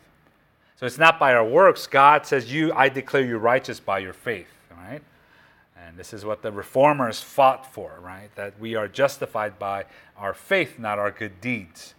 So 0.76 0.87
it's 0.87 0.98
not 0.98 1.18
by 1.18 1.34
our 1.34 1.44
works. 1.44 1.87
God 1.87 2.26
says, 2.26 2.52
You, 2.52 2.72
I 2.72 2.88
declare 2.88 3.24
you 3.24 3.38
righteous 3.38 3.80
by 3.80 4.00
your 4.00 4.12
faith, 4.12 4.48
right? 4.76 5.02
And 5.76 5.96
this 5.96 6.12
is 6.12 6.24
what 6.24 6.42
the 6.42 6.52
reformers 6.52 7.20
fought 7.20 7.72
for, 7.72 7.98
right? 8.02 8.34
That 8.34 8.58
we 8.61 8.74
are 8.74 8.88
justified 8.88 9.58
by 9.58 9.87
our 10.16 10.34
faith, 10.34 10.78
not 10.78 10.98
our 10.98 11.11
good 11.11 11.40
deeds. 11.40 11.94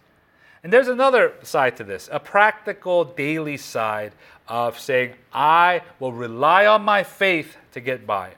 And 0.62 0.72
there's 0.72 0.88
another 0.88 1.34
side 1.42 1.76
to 1.78 1.84
this, 1.84 2.08
a 2.12 2.20
practical 2.20 3.04
daily 3.04 3.56
side 3.56 4.12
of 4.50 4.78
saying, 4.78 5.14
I 5.32 5.82
will 6.00 6.12
rely 6.12 6.66
on 6.66 6.82
my 6.82 7.04
faith 7.04 7.56
to 7.72 7.80
get 7.80 8.06
by. 8.06 8.32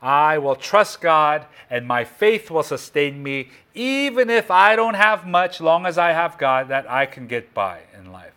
I 0.00 0.38
will 0.38 0.54
trust 0.54 1.00
God 1.00 1.46
and 1.70 1.86
my 1.86 2.04
faith 2.04 2.50
will 2.50 2.62
sustain 2.62 3.22
me, 3.22 3.48
even 3.74 4.30
if 4.30 4.50
I 4.50 4.76
don't 4.76 4.94
have 4.94 5.26
much, 5.26 5.60
long 5.60 5.86
as 5.86 5.98
I 5.98 6.12
have 6.12 6.38
God, 6.38 6.68
that 6.68 6.88
I 6.88 7.06
can 7.06 7.26
get 7.26 7.52
by 7.54 7.80
in 7.98 8.12
life. 8.12 8.34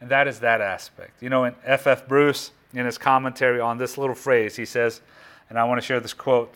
And 0.00 0.10
that 0.10 0.28
is 0.28 0.40
that 0.40 0.60
aspect. 0.60 1.22
You 1.22 1.30
know, 1.30 1.44
in 1.44 1.54
F.F. 1.64 2.02
F. 2.02 2.08
Bruce, 2.08 2.52
in 2.72 2.86
his 2.86 2.98
commentary 2.98 3.58
on 3.58 3.78
this 3.78 3.98
little 3.98 4.14
phrase, 4.14 4.56
he 4.56 4.64
says, 4.64 5.00
and 5.48 5.58
I 5.58 5.64
want 5.64 5.80
to 5.80 5.86
share 5.86 6.00
this 6.00 6.14
quote 6.14 6.54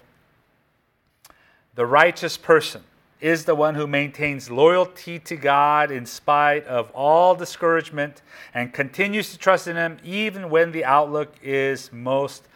The 1.75 1.87
righteous 1.87 2.37
person 2.37 2.85
is 3.21 3.45
the 3.45 3.55
one 3.55 3.75
who 3.75 3.87
maintains 3.87 4.51
loyalty 4.51 5.19
to 5.19 5.37
God 5.37 5.91
in 5.91 6.05
spite 6.07 6.67
of 6.67 6.91
all 6.91 7.35
discouragement 7.35 8.23
and 8.53 8.73
continues 8.73 9.33
to 9.33 9.39
trust 9.39 9.67
in 9.67 9.77
Him 9.77 9.99
even 10.05 10.51
when 10.51 10.73
the 10.73 10.85
outlook 10.85 11.35
is 11.43 11.93
most 11.93 12.47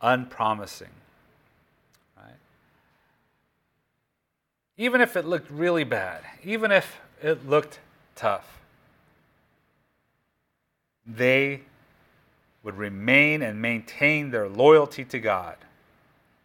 unpromising. 0.00 0.90
Right? 2.16 2.34
Even 4.76 5.00
if 5.00 5.16
it 5.16 5.26
looked 5.26 5.50
really 5.50 5.84
bad, 5.84 6.22
even 6.44 6.70
if 6.70 6.98
it 7.22 7.48
looked 7.48 7.80
tough, 8.14 8.58
they 11.06 11.62
would 12.62 12.76
remain 12.76 13.42
and 13.42 13.60
maintain 13.60 14.30
their 14.30 14.48
loyalty 14.48 15.04
to 15.04 15.18
God. 15.18 15.56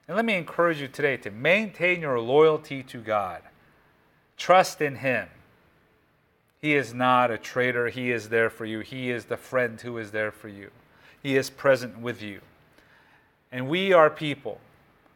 And 0.07 0.15
let 0.15 0.25
me 0.25 0.35
encourage 0.35 0.81
you 0.81 0.87
today 0.87 1.17
to 1.17 1.31
maintain 1.31 2.01
your 2.01 2.19
loyalty 2.19 2.81
to 2.83 2.99
God. 2.99 3.41
Trust 4.37 4.81
in 4.81 4.97
Him. 4.97 5.27
He 6.61 6.75
is 6.75 6.93
not 6.93 7.31
a 7.31 7.37
traitor. 7.37 7.89
He 7.89 8.11
is 8.11 8.29
there 8.29 8.49
for 8.49 8.65
you. 8.65 8.79
He 8.79 9.11
is 9.11 9.25
the 9.25 9.37
friend 9.37 9.79
who 9.81 9.97
is 9.97 10.11
there 10.11 10.31
for 10.31 10.47
you. 10.47 10.71
He 11.21 11.35
is 11.35 11.49
present 11.49 11.99
with 11.99 12.21
you. 12.21 12.41
And 13.51 13.67
we 13.67 13.93
are 13.93 14.09
people 14.09 14.59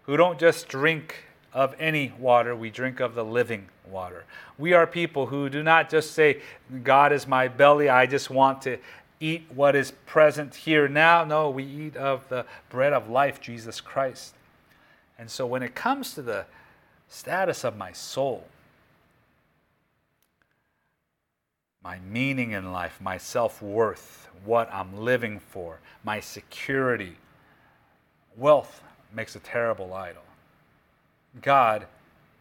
who 0.04 0.18
don't 0.18 0.40
just 0.40 0.68
drink 0.68 1.26
of 1.54 1.76
any 1.80 2.14
water, 2.18 2.56
we 2.56 2.70
drink 2.70 3.00
of 3.00 3.14
the 3.14 3.26
living 3.26 3.68
water. 3.90 4.24
We 4.58 4.74
are 4.74 4.88
people 4.88 5.28
who 5.28 5.50
do 5.50 5.64
not 5.64 5.90
just 5.90 6.12
say, 6.12 6.42
God 6.84 7.12
is 7.12 7.28
my 7.28 7.48
belly, 7.50 7.90
I 7.90 8.06
just 8.06 8.30
want 8.30 8.62
to 8.64 8.78
eat 9.20 9.44
what 9.54 9.76
is 9.76 9.92
present 10.06 10.56
here 10.56 10.88
now. 10.88 11.24
No, 11.24 11.50
we 11.50 11.64
eat 11.64 11.96
of 11.96 12.28
the 12.30 12.46
bread 12.70 12.94
of 12.94 13.10
life, 13.10 13.42
Jesus 13.42 13.82
Christ. 13.82 14.34
And 15.20 15.30
so 15.30 15.46
when 15.46 15.62
it 15.62 15.76
comes 15.76 16.14
to 16.16 16.22
the 16.22 16.46
status 17.08 17.64
of 17.64 17.78
my 17.78 17.92
soul, 17.92 18.46
my 21.84 22.00
meaning 22.00 22.52
in 22.52 22.72
life, 22.72 23.00
my 23.02 23.18
self 23.18 23.62
worth, 23.62 24.30
what 24.46 24.72
I'm 24.72 24.98
living 24.98 25.40
for, 25.40 25.80
my 26.04 26.20
security. 26.20 27.18
Wealth 28.38 28.82
makes 29.14 29.36
a 29.36 29.40
terrible 29.40 29.94
idol. 29.94 30.24
God 31.42 31.88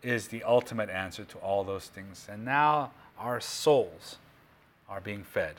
is 0.03 0.29
the 0.29 0.43
ultimate 0.45 0.89
answer 0.89 1.25
to 1.25 1.39
all 1.39 1.65
those 1.65 1.87
things. 1.87 2.27
And 2.31 2.45
now 2.45 2.93
our 3.19 3.41
souls 3.41 4.17
are 4.89 5.01
being 5.01 5.25
fed. 5.25 5.57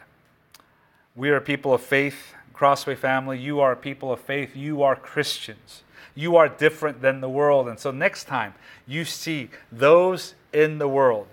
We 1.16 1.30
are 1.30 1.40
people 1.40 1.74
of 1.74 1.82
faith, 1.82 2.34
Crossway 2.54 2.96
family. 2.96 3.38
You 3.38 3.60
are 3.60 3.76
people 3.76 4.12
of 4.12 4.20
faith. 4.20 4.56
You 4.56 4.84
are 4.84 4.96
Christians. 4.96 5.84
You 6.16 6.36
are 6.36 6.50
different 6.50 7.02
than 7.02 7.22
the 7.22 7.30
world. 7.30 7.68
And 7.68 7.80
so 7.80 7.92
next 7.92 8.26
time 8.26 8.54
you 8.88 9.06
see 9.06 9.50
those 9.72 10.36
in 10.54 10.78
the 10.78 10.88
world, 10.88 11.28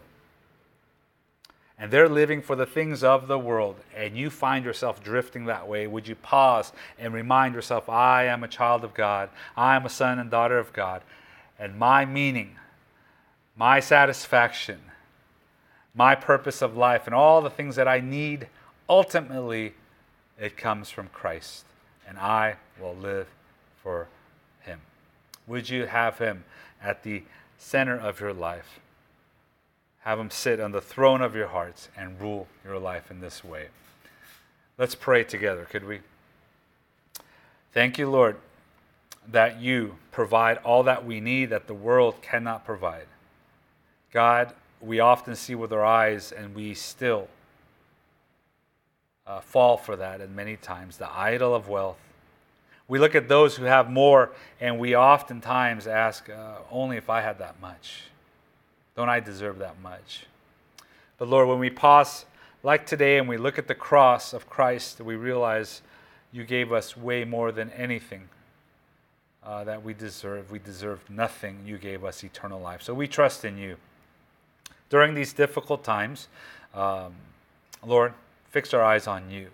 and 1.79 1.91
they're 1.91 2.09
living 2.09 2.43
for 2.43 2.57
the 2.57 2.66
things 2.66 3.05
of 3.05 3.29
the 3.29 3.39
world, 3.39 3.76
and 3.97 4.16
you 4.16 4.31
find 4.31 4.64
yourself 4.64 5.03
drifting 5.03 5.45
that 5.45 5.68
way, 5.68 5.87
would 5.87 6.09
you 6.09 6.16
pause 6.16 6.72
and 6.99 7.14
remind 7.14 7.55
yourself, 7.55 7.89
I 7.89 8.24
am 8.24 8.43
a 8.43 8.49
child 8.49 8.83
of 8.83 8.95
God, 8.95 9.31
I 9.57 9.76
am 9.76 9.87
a 9.87 9.91
son 9.91 10.18
and 10.18 10.31
daughter 10.31 10.59
of 10.59 10.72
God, 10.72 11.03
and 11.59 11.79
my 11.79 12.05
meaning, 12.05 12.57
my 13.57 13.79
satisfaction, 13.79 14.81
my 15.95 16.14
purpose 16.14 16.62
of 16.62 16.76
life, 16.76 17.07
and 17.07 17.14
all 17.14 17.41
the 17.41 17.51
things 17.51 17.76
that 17.76 17.87
I 17.87 18.01
need, 18.01 18.49
ultimately, 18.89 19.74
it 20.41 20.57
comes 20.57 20.91
from 20.91 21.09
Christ, 21.09 21.64
and 22.09 22.18
I 22.18 22.57
will 22.81 22.95
live 22.95 23.29
for 23.83 24.09
Him. 24.62 24.81
Would 25.47 25.68
you 25.68 25.87
have 25.87 26.18
Him 26.18 26.45
at 26.83 27.05
the 27.05 27.22
center 27.57 27.97
of 27.97 28.20
your 28.20 28.33
life? 28.33 28.81
Have 30.09 30.18
him 30.18 30.30
sit 30.30 30.59
on 30.59 30.72
the 30.72 30.80
throne 30.80 31.20
of 31.20 31.36
your 31.36 31.48
hearts 31.48 31.90
and 31.94 32.18
rule 32.18 32.46
your 32.64 32.78
life 32.78 33.11
in 33.11 33.20
this 33.20 33.44
way. 33.44 33.66
Let's 34.78 34.94
pray 34.94 35.22
together, 35.22 35.66
could 35.66 35.84
we? 35.84 36.00
Thank 37.74 37.98
you, 37.98 38.09
Lord, 38.09 38.36
that 39.30 39.61
you 39.61 39.96
provide 40.11 40.56
all 40.64 40.82
that 40.84 41.04
we 41.04 41.20
need 41.20 41.50
that 41.50 41.66
the 41.66 41.74
world 41.74 42.22
cannot 42.22 42.64
provide. 42.64 43.04
God, 44.11 44.54
we 44.80 44.98
often 44.98 45.36
see 45.36 45.54
with 45.54 45.74
our 45.74 45.84
eyes 45.84 46.32
and 46.32 46.54
we 46.54 46.72
still 46.72 47.28
uh, 49.26 49.40
fall 49.40 49.76
for 49.76 49.94
that, 49.94 50.22
and 50.22 50.34
many 50.34 50.56
times 50.56 50.96
the 50.96 51.11
idol 51.12 51.54
of 51.54 51.68
wealth. 51.68 51.98
We 52.88 52.98
look 52.98 53.14
at 53.14 53.28
those 53.28 53.56
who 53.56 53.64
have 53.64 53.90
more, 53.90 54.30
and 54.59 54.78
we 54.78 54.96
oftentimes 54.96 55.86
ask, 55.86 56.30
uh, 56.30 56.61
only 56.70 56.96
if 56.96 57.11
I 57.11 57.20
had 57.20 57.38
that 57.40 57.61
much. 57.61 58.04
Don't 58.99 59.09
I 59.09 59.20
deserve 59.20 59.61
that 59.61 59.80
much? 59.80 60.26
But 61.18 61.28
Lord, 61.28 61.46
when 61.46 61.61
we 61.61 61.70
pause 61.70 62.24
like 62.64 62.84
today 62.84 63.18
and 63.18 63.28
we 63.28 63.36
look 63.36 63.57
at 63.57 63.68
the 63.68 63.74
cross 63.76 64.32
of 64.32 64.51
Christ, 64.51 65.01
we 65.01 65.14
realize 65.14 65.82
you 66.32 66.42
gave 66.42 66.72
us 66.72 66.96
way 66.96 67.22
more 67.24 67.53
than 67.53 67.70
anything 67.70 68.28
uh, 69.44 69.62
that 69.62 69.84
we 69.84 69.94
deserve. 69.94 70.51
We 70.51 70.59
deserved 70.59 71.09
nothing. 71.09 71.61
You 71.64 71.78
gave 71.78 72.05
us 72.05 72.24
eternal 72.24 72.61
life. 72.61 72.82
So 72.82 72.92
we 72.92 73.07
trust 73.07 73.44
in 73.44 73.57
you. 73.57 73.76
During 74.90 75.14
these 75.14 75.32
difficult 75.32 75.84
times, 75.84 76.26
um, 76.74 77.14
Lord, 77.86 78.14
fix 78.51 78.74
our 78.74 78.82
eyes 78.82 79.07
on 79.07 79.30
you. 79.30 79.51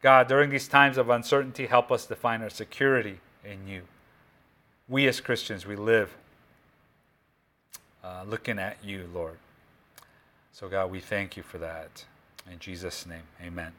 God, 0.00 0.26
during 0.26 0.48
these 0.48 0.68
times 0.68 0.96
of 0.96 1.10
uncertainty, 1.10 1.66
help 1.66 1.92
us 1.92 2.06
to 2.06 2.16
find 2.16 2.42
our 2.42 2.48
security 2.48 3.20
in 3.44 3.68
you. 3.68 3.82
We 4.88 5.06
as 5.06 5.20
Christians, 5.20 5.66
we 5.66 5.76
live 5.76 6.16
uh, 8.02 8.24
looking 8.26 8.58
at 8.58 8.76
you, 8.84 9.08
Lord. 9.12 9.38
So, 10.52 10.68
God, 10.68 10.90
we 10.90 11.00
thank 11.00 11.36
you 11.36 11.42
for 11.42 11.58
that. 11.58 12.04
In 12.50 12.58
Jesus' 12.58 13.06
name, 13.06 13.22
amen. 13.42 13.72